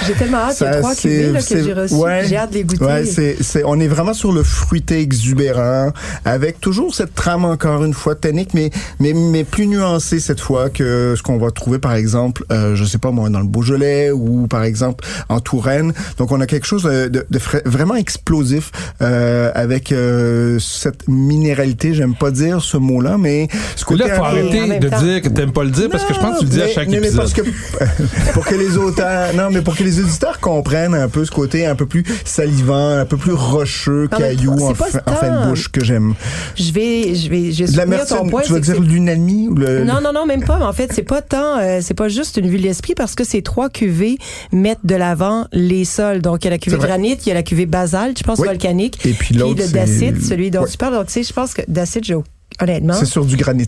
J'ai 0.07 0.13
tellement 0.13 0.37
hâte. 0.37 0.57
Il 0.59 0.63
y 0.63 0.67
a 0.67 0.77
trois 0.77 0.95
cuvées 0.95 1.31
là, 1.31 1.39
que 1.41 1.63
j'ai 1.63 1.73
reçues. 1.73 1.93
ouais. 1.95 2.25
J'ai 2.27 2.37
hâte 2.37 2.49
de 2.51 2.55
les 2.55 2.63
goûter. 2.63 2.83
Ouais, 2.83 3.05
c'est, 3.05 3.37
c'est, 3.41 3.63
on 3.65 3.79
est 3.79 3.87
vraiment 3.87 4.13
sur 4.13 4.31
le 4.31 4.43
fruité 4.43 4.99
exubérant, 4.99 5.91
avec 6.25 6.59
toujours 6.59 6.93
cette 6.95 7.13
trame 7.15 7.45
encore 7.45 7.83
une 7.83 7.93
fois 7.93 8.15
tannique, 8.15 8.53
mais 8.53 8.69
mais 8.99 9.13
mais 9.13 9.43
plus 9.43 9.67
nuancée 9.67 10.19
cette 10.19 10.39
fois 10.39 10.69
que 10.69 11.13
ce 11.17 11.23
qu'on 11.23 11.37
va 11.37 11.51
trouver 11.51 11.79
par 11.79 11.93
exemple, 11.93 12.43
euh, 12.51 12.75
je 12.75 12.83
sais 12.85 12.97
pas 12.97 13.11
moi, 13.11 13.29
dans 13.29 13.39
le 13.39 13.47
Beaujolais 13.47 14.11
ou 14.11 14.47
par 14.47 14.63
exemple 14.63 15.05
en 15.29 15.39
Touraine. 15.39 15.93
Donc 16.17 16.31
on 16.31 16.41
a 16.41 16.45
quelque 16.45 16.65
chose 16.67 16.83
de, 16.83 17.07
de, 17.07 17.25
de 17.29 17.39
vraiment 17.65 17.95
explosif 17.95 18.71
euh, 19.01 19.51
avec 19.55 19.91
euh, 19.91 20.57
cette 20.59 21.07
minéralité. 21.07 21.93
J'aime 21.93 22.15
pas 22.15 22.31
dire 22.31 22.61
ce 22.61 22.77
mot-là, 22.77 23.17
mais 23.17 23.47
ce 23.75 23.83
Mais 23.89 23.97
côté 23.97 24.09
là, 24.09 24.15
faut 24.15 24.23
arrêter 24.23 24.79
de 24.79 24.89
temps. 24.89 25.01
dire 25.01 25.21
que 25.21 25.29
t'aimes 25.29 25.51
pas 25.53 25.63
le 25.63 25.71
dire 25.71 25.89
parce 25.91 26.05
que 26.05 26.13
je 26.13 26.19
pense 26.19 26.35
que 26.35 26.39
tu 26.39 26.45
le 26.45 26.51
dis 26.51 26.61
à 26.61 26.67
chaque 26.67 26.87
mais, 26.89 26.99
mais 26.99 27.11
parce 27.11 27.33
que 27.33 27.41
pour 28.33 28.45
que 28.45 28.55
les 28.55 28.77
auteurs, 28.77 29.33
non, 29.35 29.49
mais 29.51 29.61
pour 29.69 29.77
que 29.77 29.84
les 29.84 29.99
auditeurs 29.99 30.39
comprennent 30.39 30.95
un 30.95 31.08
peu 31.10 31.23
ce 31.25 31.29
côté 31.29 31.67
un 31.67 31.75
peu 31.75 31.86
plus 31.86 32.03
salivant, 32.25 32.97
un 32.97 33.05
peu 33.05 33.17
plus 33.17 33.34
rocheux, 33.34 34.08
caillou 34.08 34.53
en, 34.53 34.71
en 34.71 34.73
fin 34.73 34.89
de 34.89 35.47
bouche 35.47 35.67
que 35.71 35.84
j'aime. 35.86 36.15
Je 36.55 36.71
vais, 36.71 37.13
je 37.13 37.29
vais, 37.29 37.51
je 37.51 37.65
vais 37.65 37.71
De 37.71 37.71
soutenir 37.79 38.05
ton 38.08 38.27
point. 38.27 38.41
tu 38.41 38.51
vas 38.53 38.60
dire 38.62 38.82
l'unamie 38.82 39.47
ou 39.47 39.53
le 39.53 39.84
Non, 39.84 40.01
non, 40.01 40.12
non, 40.12 40.25
même 40.25 40.43
pas. 40.43 40.58
Mais 40.58 40.65
en 40.65 40.73
fait, 40.73 40.91
c'est 40.91 41.03
pas 41.03 41.21
tant, 41.21 41.60
euh, 41.60 41.82
c'est 41.84 41.93
pas 41.93 42.10
juste 42.10 42.38
une 42.38 42.49
vue 42.49 42.58
de 42.58 42.63
l'esprit 42.63 42.95
parce 42.95 43.13
que 43.13 43.23
ces 43.23 43.43
trois 43.43 43.69
cuvées 43.69 44.17
mettent 44.51 44.86
de 44.86 44.95
l'avant 44.95 45.45
les 45.51 45.86
sols. 45.86 46.23
Donc, 46.23 46.43
il 46.43 46.45
y 46.45 46.47
a 46.47 46.51
la 46.51 46.58
cuvée 46.58 46.77
vrai. 46.77 46.88
granit, 46.88 47.13
il 47.23 47.27
y 47.27 47.32
a 47.32 47.36
la 47.36 47.43
cuvée 47.43 47.67
basalte, 47.67 48.17
je 48.17 48.23
pense 48.23 48.39
Oui. 48.39 48.47
volcanique. 48.47 48.97
Et 49.05 49.13
puis 49.13 49.36
l'autre, 49.36 49.60
le 49.62 49.67
c'est- 49.67 49.73
dacite, 49.73 50.23
celui 50.23 50.49
dont 50.49 50.62
Ouais. 50.63 50.69
tu 50.69 50.77
parles. 50.79 50.95
Donc, 50.95 51.05
tu 51.05 51.13
sais, 51.13 51.21
je 51.21 51.32
pense 51.32 51.53
que 51.53 51.62
dacite, 51.67 52.05
j'ai- 52.05 52.15
honnêtement, 52.60 52.95
C'est 52.95 53.05
sur 53.05 53.23
du 53.23 53.38
granit. 53.38 53.67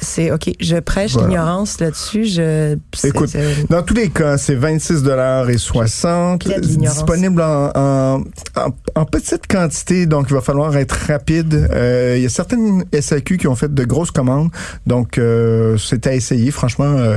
C'est 0.00 0.30
OK. 0.30 0.50
Je 0.60 0.76
prêche 0.76 1.12
Voilà. 1.12 1.28
l'ignorance 1.28 1.80
là-dessus. 1.80 2.24
Je, 2.26 2.76
Écoute, 3.04 3.34
Dans 3.70 3.82
tous 3.82 3.94
les 3.94 4.10
cas, 4.10 4.36
c'est 4.38 4.54
26 4.54 5.02
dollars 5.02 5.48
et 5.50 5.58
60 5.58 6.42
Quelle 6.44 6.64
ignorance. 6.64 6.96
disponible 6.98 7.40
en, 7.42 7.70
en, 7.74 8.20
en- 8.56 8.74
en 8.96 9.04
petite 9.06 9.46
quantité, 9.46 10.06
donc 10.06 10.26
il 10.30 10.34
va 10.34 10.40
falloir 10.40 10.76
être 10.76 10.92
rapide. 11.08 11.68
Euh, 11.72 12.14
Il 12.16 12.22
y 12.22 12.26
a 12.26 12.28
certaines 12.28 12.84
SAQ 12.98 13.38
qui 13.38 13.46
ont 13.48 13.56
fait 13.56 13.72
de 13.72 13.84
grosses 13.84 14.10
commandes, 14.10 14.50
donc 14.86 15.18
euh, 15.18 15.76
c'est 15.78 16.06
à 16.06 16.14
essayer, 16.14 16.50
franchement, 16.50 16.84
euh, 16.96 17.16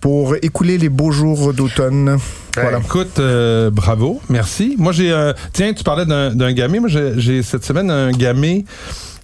pour 0.00 0.36
écouler 0.42 0.76
les 0.78 0.90
beaux 0.90 1.10
jours 1.12 1.54
d'automne. 1.54 2.18
Voilà. 2.54 2.78
Ben, 2.78 2.84
écoute, 2.84 3.18
euh, 3.18 3.70
bravo, 3.70 4.20
merci. 4.28 4.76
Moi, 4.78 4.92
j'ai. 4.92 5.10
euh, 5.10 5.32
tiens, 5.52 5.72
tu 5.72 5.82
parlais 5.82 6.04
d'un 6.06 6.52
gamay. 6.52 6.78
Moi, 6.80 6.88
j'ai 6.90 7.14
j'ai 7.16 7.42
cette 7.42 7.64
semaine 7.64 7.90
un 7.90 8.10
gamay 8.12 8.64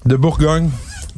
de 0.06 0.16
Bourgogne. 0.16 0.70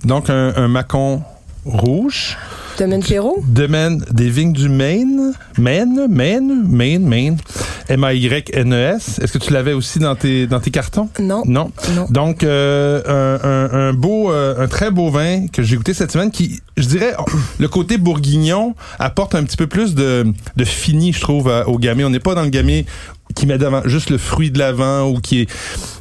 Donc, 0.04 0.28
un, 0.30 0.52
un 0.56 0.66
macon 0.66 1.22
rouge. 1.64 2.36
Domaine 2.78 3.02
Perrault? 3.02 3.42
Domaine 3.46 4.02
des 4.10 4.30
vignes 4.30 4.52
du 4.54 4.68
Maine. 4.68 5.32
Maine, 5.58 6.06
Maine, 6.08 6.64
Maine, 6.66 7.06
Maine. 7.06 7.36
M-A-Y-N-E-S. 7.88 9.18
Est-ce 9.22 9.32
que 9.32 9.38
tu 9.38 9.52
l'avais 9.52 9.72
aussi 9.74 9.98
dans 9.98 10.14
tes, 10.16 10.46
dans 10.46 10.60
tes 10.60 10.70
cartons? 10.70 11.08
Non. 11.20 11.42
Non. 11.46 11.70
Non. 11.94 12.06
Donc, 12.10 12.42
euh, 12.44 13.02
un, 13.06 13.48
un- 13.48 13.88
un 13.88 13.92
beau, 13.92 14.32
euh, 14.32 14.64
un 14.64 14.68
très 14.68 14.90
beau 14.90 15.10
vin 15.10 15.46
que 15.48 15.62
j'ai 15.62 15.76
goûté 15.76 15.92
cette 15.94 16.12
semaine 16.12 16.30
qui, 16.30 16.60
je 16.76 16.86
dirais, 16.88 17.14
le 17.58 17.68
côté 17.68 17.98
bourguignon 17.98 18.74
apporte 18.98 19.34
un 19.34 19.44
petit 19.44 19.56
peu 19.56 19.66
plus 19.66 19.94
de, 19.94 20.24
de 20.56 20.64
fini, 20.64 21.12
je 21.12 21.20
trouve, 21.20 21.52
au 21.66 21.78
gamay. 21.78 22.04
On 22.04 22.10
n'est 22.10 22.20
pas 22.20 22.34
dans 22.34 22.42
le 22.42 22.48
gamay 22.50 22.86
qui 23.34 23.46
met 23.46 23.58
devant 23.58 23.82
juste 23.84 24.10
le 24.10 24.18
fruit 24.18 24.50
de 24.50 24.58
l'avant 24.58 25.08
ou 25.08 25.20
qui 25.20 25.42
est 25.42 25.48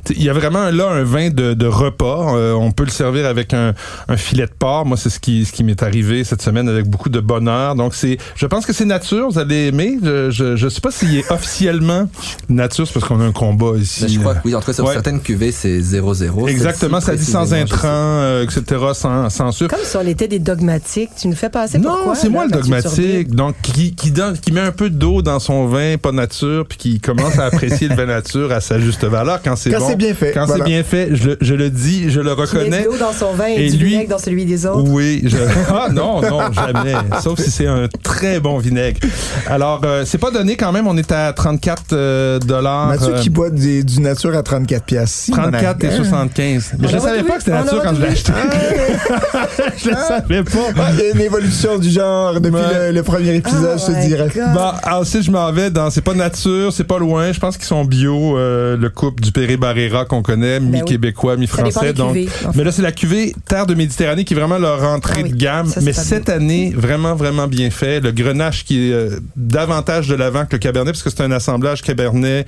il 0.10 0.24
y 0.24 0.30
a 0.30 0.34
vraiment 0.34 0.70
là 0.72 0.90
un 0.90 1.04
vin 1.04 1.30
de, 1.30 1.54
de 1.54 1.66
repas 1.68 2.36
Euh, 2.36 2.54
on 2.54 2.72
peut 2.72 2.84
le 2.86 2.90
servir 2.92 3.26
avec 3.26 3.54
un, 3.54 3.74
un 4.08 4.18
filet 4.18 4.46
de 4.46 4.52
porc 4.58 4.86
moi 4.86 4.98
c'est 4.98 5.10
ce 5.10 5.20
qui 5.20 5.46
ce 5.46 5.52
qui 5.52 5.64
m'est 5.64 5.82
arrivé 5.84 6.24
cette 6.24 6.42
semaine 6.42 6.68
avec 6.68 6.88
beaucoup 6.88 7.10
de 7.10 7.20
bonheur 7.20 7.76
donc 7.76 7.94
c'est 7.96 8.18
je 8.36 8.46
pense 8.46 8.66
que 8.66 8.74
c'est 8.74 8.86
nature 8.86 9.30
vous 9.30 9.40
allez 9.40 9.68
aimer 9.68 9.98
je 10.04 10.30
je, 10.32 10.56
je 10.56 10.68
sais 10.70 10.82
pas 10.82 10.92
s'il 10.92 11.16
est 11.18 11.30
officiellement 11.32 12.10
nature 12.50 12.88
c'est 12.88 12.94
parce 12.94 13.06
qu'on 13.08 13.20
a 13.22 13.26
un 13.26 13.32
combat 13.32 13.78
ici 13.78 14.04
Mais 14.04 14.10
je 14.10 14.20
crois 14.20 14.32
euh. 14.32 14.36
que 14.36 14.42
oui, 14.46 14.56
en 14.56 14.60
tout 14.60 14.66
cas, 14.68 14.74
sur 14.74 14.86
Ouais. 14.86 14.94
certaines 14.94 15.22
cuvées, 15.22 15.52
c'est 15.52 15.80
0-0. 15.80 16.48
Exactement, 16.50 17.00
ça 17.00 17.16
dit 17.16 17.24
sans 17.26 17.54
intrants, 17.54 17.88
euh, 17.88 18.44
etc., 18.44 18.64
sans, 18.94 19.30
sans 19.30 19.52
sucre. 19.52 19.76
Comme 19.76 19.86
si 19.86 19.96
on 19.98 20.02
était 20.08 20.28
des 20.28 20.40
dogmatiques. 20.40 21.12
Tu 21.20 21.28
nous 21.28 21.36
fais 21.36 21.50
passer 21.50 21.78
Non, 21.78 22.14
c'est 22.16 22.30
moi 22.30 22.46
là, 22.48 22.50
le 22.56 22.62
dogmatique, 22.62 23.30
donc 23.36 23.56
qui, 23.62 23.94
qui 23.94 24.10
donne, 24.12 24.38
qui 24.40 24.52
met 24.52 24.62
un 24.62 24.72
peu 24.72 24.90
d'eau 24.90 25.22
dans 25.22 25.40
son 25.40 25.68
vin, 25.68 25.98
pas 25.98 26.12
nature, 26.12 26.66
puis 26.68 26.78
qui 26.78 27.00
commence 27.22 27.40
à 27.40 27.46
apprécier 27.46 27.88
le 27.88 27.96
vin 27.96 28.06
nature 28.06 28.52
à 28.52 28.62
sa 28.62 28.80
juste 28.80 29.04
valeur 29.06 29.40
quand 29.44 29.56
c'est 29.56 29.72
Quand 29.72 29.80
bon. 29.80 29.88
c'est 29.90 29.96
bien 29.96 30.14
fait, 30.14 30.32
Quand 30.32 30.46
voilà. 30.46 30.66
c'est 30.66 30.70
bien 30.72 30.84
fait, 30.84 31.10
je, 31.14 31.30
le- 31.30 31.38
je 31.42 31.54
le 31.56 31.70
dis, 31.70 32.10
je 32.10 32.20
le 32.22 32.34
reconnais. 32.34 32.84
l'eau 32.86 32.98
dans 32.98 33.14
son 33.14 33.34
vin 33.34 33.48
et, 33.48 33.66
Et 33.66 33.70
du 33.70 33.78
lui- 33.78 33.90
vinaigre 33.92 34.10
dans 34.10 34.18
celui 34.18 34.46
des 34.46 34.66
autres. 34.66 34.90
Oui, 34.90 35.22
je... 35.26 35.38
ah 35.70 35.88
non, 35.92 36.22
non, 36.22 36.52
jamais. 36.52 36.94
Sauf 37.22 37.40
si 37.40 37.52
c'est 37.52 37.68
un 37.68 37.88
très 38.04 38.40
bon 38.40 38.58
vinaigre. 38.58 39.00
Alors, 39.48 39.82
euh, 39.86 40.04
c'est 40.06 40.18
pas 40.18 40.32
donné 40.32 40.56
quand 40.56 40.72
même. 40.72 40.88
On 40.88 40.98
est 40.98 41.12
à 41.12 41.32
34 41.34 41.84
euh, 41.94 42.40
dollars. 42.40 42.88
Mathieu 42.88 43.16
euh, 43.16 43.20
qui 43.20 43.30
boit 43.30 43.50
des- 43.50 43.84
du 43.84 44.00
nature 44.02 44.36
à 44.36 44.44
34 44.44 44.84
piastres. 44.84 45.18
Si, 45.18 45.32
34 45.32 45.84
et 45.84 45.88
mon 45.88 45.94
ami. 45.96 46.04
75. 46.06 46.72
Mais 46.80 46.88
On 46.88 46.90
je 46.92 46.98
a 46.98 47.00
savais 47.00 47.24
pas 47.24 47.34
que 47.38 47.44
c'était 47.44 47.52
nature 47.58 47.82
quand 47.84 47.96
je 47.96 48.02
l'ai 48.02 48.08
acheté. 48.08 48.32
je 49.78 49.90
le 49.90 49.96
savais 49.96 50.44
pas. 50.44 50.60
Ah, 50.78 50.90
il 50.94 51.00
y 51.00 51.02
a 51.10 51.14
une 51.14 51.22
évolution 51.22 51.78
du 51.78 51.90
genre 51.90 52.34
depuis 52.40 52.52
Ouais. 52.52 52.88
le, 52.90 52.92
le 52.96 53.04
premier 53.04 53.36
épisode, 53.36 53.78
Oh 53.78 53.84
je 53.88 53.94
te 53.94 53.98
my 53.98 54.08
dirais. 54.08 54.28
God. 54.36 54.54
Bah, 54.54 54.76
ensuite, 54.92 55.24
je 55.24 55.32
m'en 55.32 55.52
vais 55.52 55.70
dans. 55.70 55.90
C'est 55.90 56.02
pas 56.02 56.14
nature, 56.14 56.72
c'est 56.74 56.84
pas 56.84 56.98
loin. 57.00 57.11
Je 57.20 57.40
pense 57.40 57.58
qu'ils 57.58 57.66
sont 57.66 57.86
bio, 57.86 58.38
euh, 58.38 58.78
le 58.78 58.90
couple 58.90 59.22
du 59.24 59.32
Péré 59.32 59.58
Barrera 59.58 60.06
qu'on 60.06 60.22
connaît, 60.22 60.60
Ben 60.60 60.70
mi-québécois, 60.72 61.38
mi-français. 61.38 61.88
des 61.88 61.94
Donc, 61.94 62.14
cuvées, 62.14 62.30
en 62.46 62.52
fait. 62.52 62.58
mais 62.58 62.64
là, 62.64 62.72
c'est 62.72 62.82
la 62.82 62.92
cuvée 62.92 63.36
Terre 63.48 63.66
de 63.66 63.74
Méditerranée 63.74 64.24
qui 64.24 64.34
est 64.34 64.38
vraiment 64.38 64.58
leur 64.58 64.82
rentrée 64.82 65.16
Ah 65.20 65.24
oui, 65.24 65.32
de 65.32 65.36
gamme. 65.36 65.68
ça, 65.68 65.82
mais 65.82 65.94
cette 65.94 66.30
année, 66.30 66.74
vraiment, 66.76 67.16
vraiment 67.16 67.48
bien 67.48 67.70
fait. 67.70 68.00
Le 68.00 68.12
grenache 68.12 68.64
qui 68.66 68.90
est 68.90 68.94
euh, 68.94 69.20
davantage 69.36 70.08
de 70.08 70.16
l'avant 70.16 70.46
que 70.46 70.54
le 70.54 70.60
cabernet, 70.60 70.94
parce 70.94 71.04
que 71.04 71.10
c'est 71.10 71.22
un 71.22 71.32
assemblage 71.32 71.82
cabernet, 71.82 72.46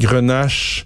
grenache. 0.00 0.84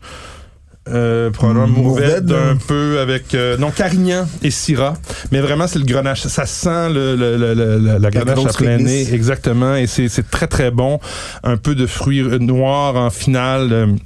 Euh, 0.88 1.30
probablement 1.30 1.66
Mourvèdre. 1.66 2.36
Un 2.36 2.56
peu 2.56 3.00
avec 3.00 3.34
euh, 3.34 3.56
non 3.56 3.70
Carignan 3.70 4.26
et 4.42 4.50
Syrah. 4.50 4.94
Mais 5.32 5.40
vraiment 5.40 5.66
c'est 5.66 5.78
le 5.80 5.84
grenache. 5.84 6.22
Ça 6.26 6.46
sent 6.46 6.90
le, 6.90 7.16
le- 7.16 7.36
le- 7.36 7.54
le- 7.54 7.98
la, 7.98 8.10
grenache 8.10 8.46
à 8.46 8.52
plein 8.52 8.78
nez 8.78 9.12
exactement. 9.12 9.74
Et 9.74 9.86
c'est 9.86 10.08
c'est 10.08 10.30
très 10.30 10.46
très 10.46 10.70
bon. 10.70 11.00
Un 11.42 11.56
peu 11.56 11.74
de 11.74 11.86
fruits 11.86 12.20
euh, 12.20 12.38
noirs 12.38 12.96
en 12.96 13.10
finale 13.10 13.96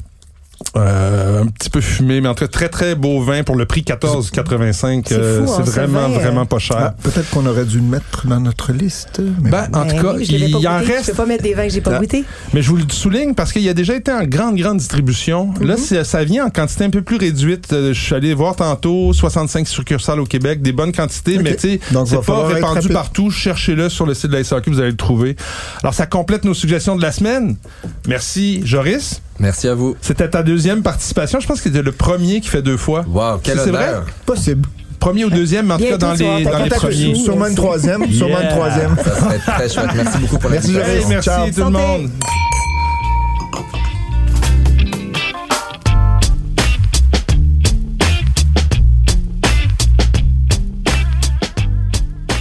euh, 0.77 1.43
un 1.43 1.47
petit 1.47 1.71
peu 1.71 1.81
fumé 1.81 2.21
mais 2.21 2.29
en 2.29 2.35
tout 2.35 2.45
cas 2.45 2.49
très 2.49 2.69
très 2.69 2.95
beau 2.95 3.21
vin 3.23 3.43
pour 3.43 3.57
le 3.57 3.65
prix 3.67 3.81
14,85 3.83 5.03
C'est 5.09 5.15
euh, 5.15 5.47
hein, 5.47 5.63
vraiment 5.63 6.09
vin, 6.09 6.19
vraiment 6.19 6.47
pas 6.47 6.59
cher 6.59 6.77
Ah, 6.81 6.95
Peut-être 7.03 7.29
qu'on 7.31 7.47
aurait 7.47 7.65
dû 7.65 7.79
le 7.79 7.85
mettre 7.85 8.27
dans 8.27 8.41
notre 8.41 8.73
liste. 8.73 9.21
Mais 9.43 9.51
ben, 9.51 9.69
en 9.73 9.83
tout 9.87 9.95
Ben 9.97 10.03
cas 10.03 10.15
oui, 10.17 10.27
il 10.29 10.51
pas 10.53 10.59
en 10.59 10.81
goûté. 10.81 10.93
reste 10.93 11.07
Je 11.07 11.11
peux 11.13 11.17
pas 11.17 11.27
mettre 11.27 11.43
des 11.43 11.55
vins 11.55 11.67
que 11.67 11.73
j'ai 11.73 11.81
pas 11.81 11.93
Ah. 11.95 11.99
goûté. 11.99 12.25
Mais 12.53 12.63
je 12.63 12.69
vous 12.71 12.77
le 12.77 12.85
souligne 12.91 13.35
parce 13.35 13.53
qu'il 13.53 13.69
a 13.69 13.75
déjà 13.75 13.95
été 13.97 14.13
en 14.13 14.23
grande, 14.25 14.57
grande 14.57 14.79
distribution. 14.79 15.53
Là, 15.61 15.77
c'est- 15.77 16.05
ça 16.05 16.25
vient 16.25 16.47
en 16.47 16.51
quantité 16.51 16.85
un 16.85 16.91
peu 16.91 17.03
plus 17.03 17.17
réduite. 17.17 17.73
Euh, 17.73 17.93
Je 17.93 18.01
suis 18.01 18.15
allé 18.15 18.35
voir 18.35 18.55
tantôt 18.57 19.13
65 19.13 19.67
succursales 19.67 20.21
au 20.21 20.27
Québec, 20.27 20.63
des 20.63 20.73
bonnes 20.73 20.93
quantités, 20.93 21.39
mais 21.39 21.57
tu 21.57 21.79
sais, 21.79 21.81
c'est 22.07 22.25
pas 22.25 22.47
répandu 22.47 22.89
partout. 22.89 23.31
Cherchez-le 23.31 23.89
sur 23.89 24.07
le 24.07 24.15
site 24.15 24.29
de 24.31 24.37
la 24.37 24.45
SAQ, 24.45 24.71
vous 24.71 24.81
allez 24.81 24.91
le 24.91 24.97
trouver. 24.97 25.37
Alors, 25.83 25.95
ça 25.95 26.07
complète 26.07 26.45
nos 26.45 26.55
suggestions 26.55 26.97
de 26.97 27.03
la 27.03 27.13
semaine. 27.13 27.57
Merci, 28.07 28.61
Joris. 28.65 29.21
Merci 29.41 29.69
à 29.69 29.75
vous. 29.75 29.97
C'était 30.03 30.29
ta 30.29 30.43
deuxième 30.43 30.83
participation. 30.83 31.41
Je 31.41 31.47
pense 31.47 31.59
que 31.61 31.65
c'était 31.71 31.83
le 31.83 31.93
premier 31.93 32.41
qui 32.41 32.49
fait 32.49 32.63
deux 32.63 32.77
fois. 32.77 33.05
Wow, 33.09 33.39
quel 33.43 33.59
C'est 33.59 33.71
vrai? 33.71 33.95
possible. 34.27 34.69
Premier 35.01 35.25
ou 35.25 35.31
deuxième, 35.31 35.67
mais 35.67 35.75
en 35.75 35.79
tout 35.79 35.85
cas 35.85 35.97
dans 35.97 36.13
les, 36.13 36.45
dans 36.45 36.59
les 36.63 36.69
premiers. 36.69 37.15
Sûrement 37.15 37.47
une 37.47 37.55
troisième. 37.55 38.07
Sûrement 38.13 38.37
une 38.37 38.43
Yeah. 38.43 38.51
troisième. 38.55 38.97
Ça 39.03 39.17
serait 39.17 39.39
très 39.39 39.69
chouette. 39.71 39.91
Merci 39.95 40.19
beaucoup 40.19 40.39
pour 40.39 40.51
Merci, 40.51 40.73
Joris. 40.75 41.07
merci 41.09 41.29
Ciao. 41.31 41.51
tout 41.51 41.65
le 41.65 41.71
monde. 41.71 42.11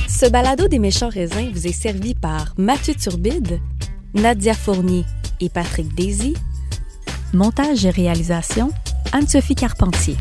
Ce 0.07 0.25
balado 0.29 0.67
des 0.67 0.79
méchants 0.79 1.09
raisins 1.09 1.49
vous 1.53 1.67
est 1.67 1.71
servi 1.71 2.13
par 2.13 2.53
Mathieu 2.57 2.93
Turbide, 2.93 3.59
Nadia 4.13 4.53
Fournier 4.53 5.05
et 5.39 5.49
Patrick 5.49 5.93
Daisy. 5.95 6.33
Montage 7.33 7.85
et 7.85 7.91
réalisation, 7.91 8.71
Anne-Sophie 9.11 9.55
Carpentier. 9.55 10.17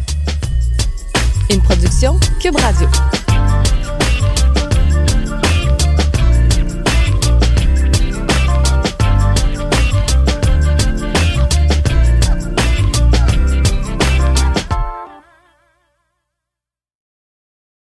Une 1.50 1.60
production 1.62 2.18
Cube 2.40 2.56
Radio. 2.56 2.86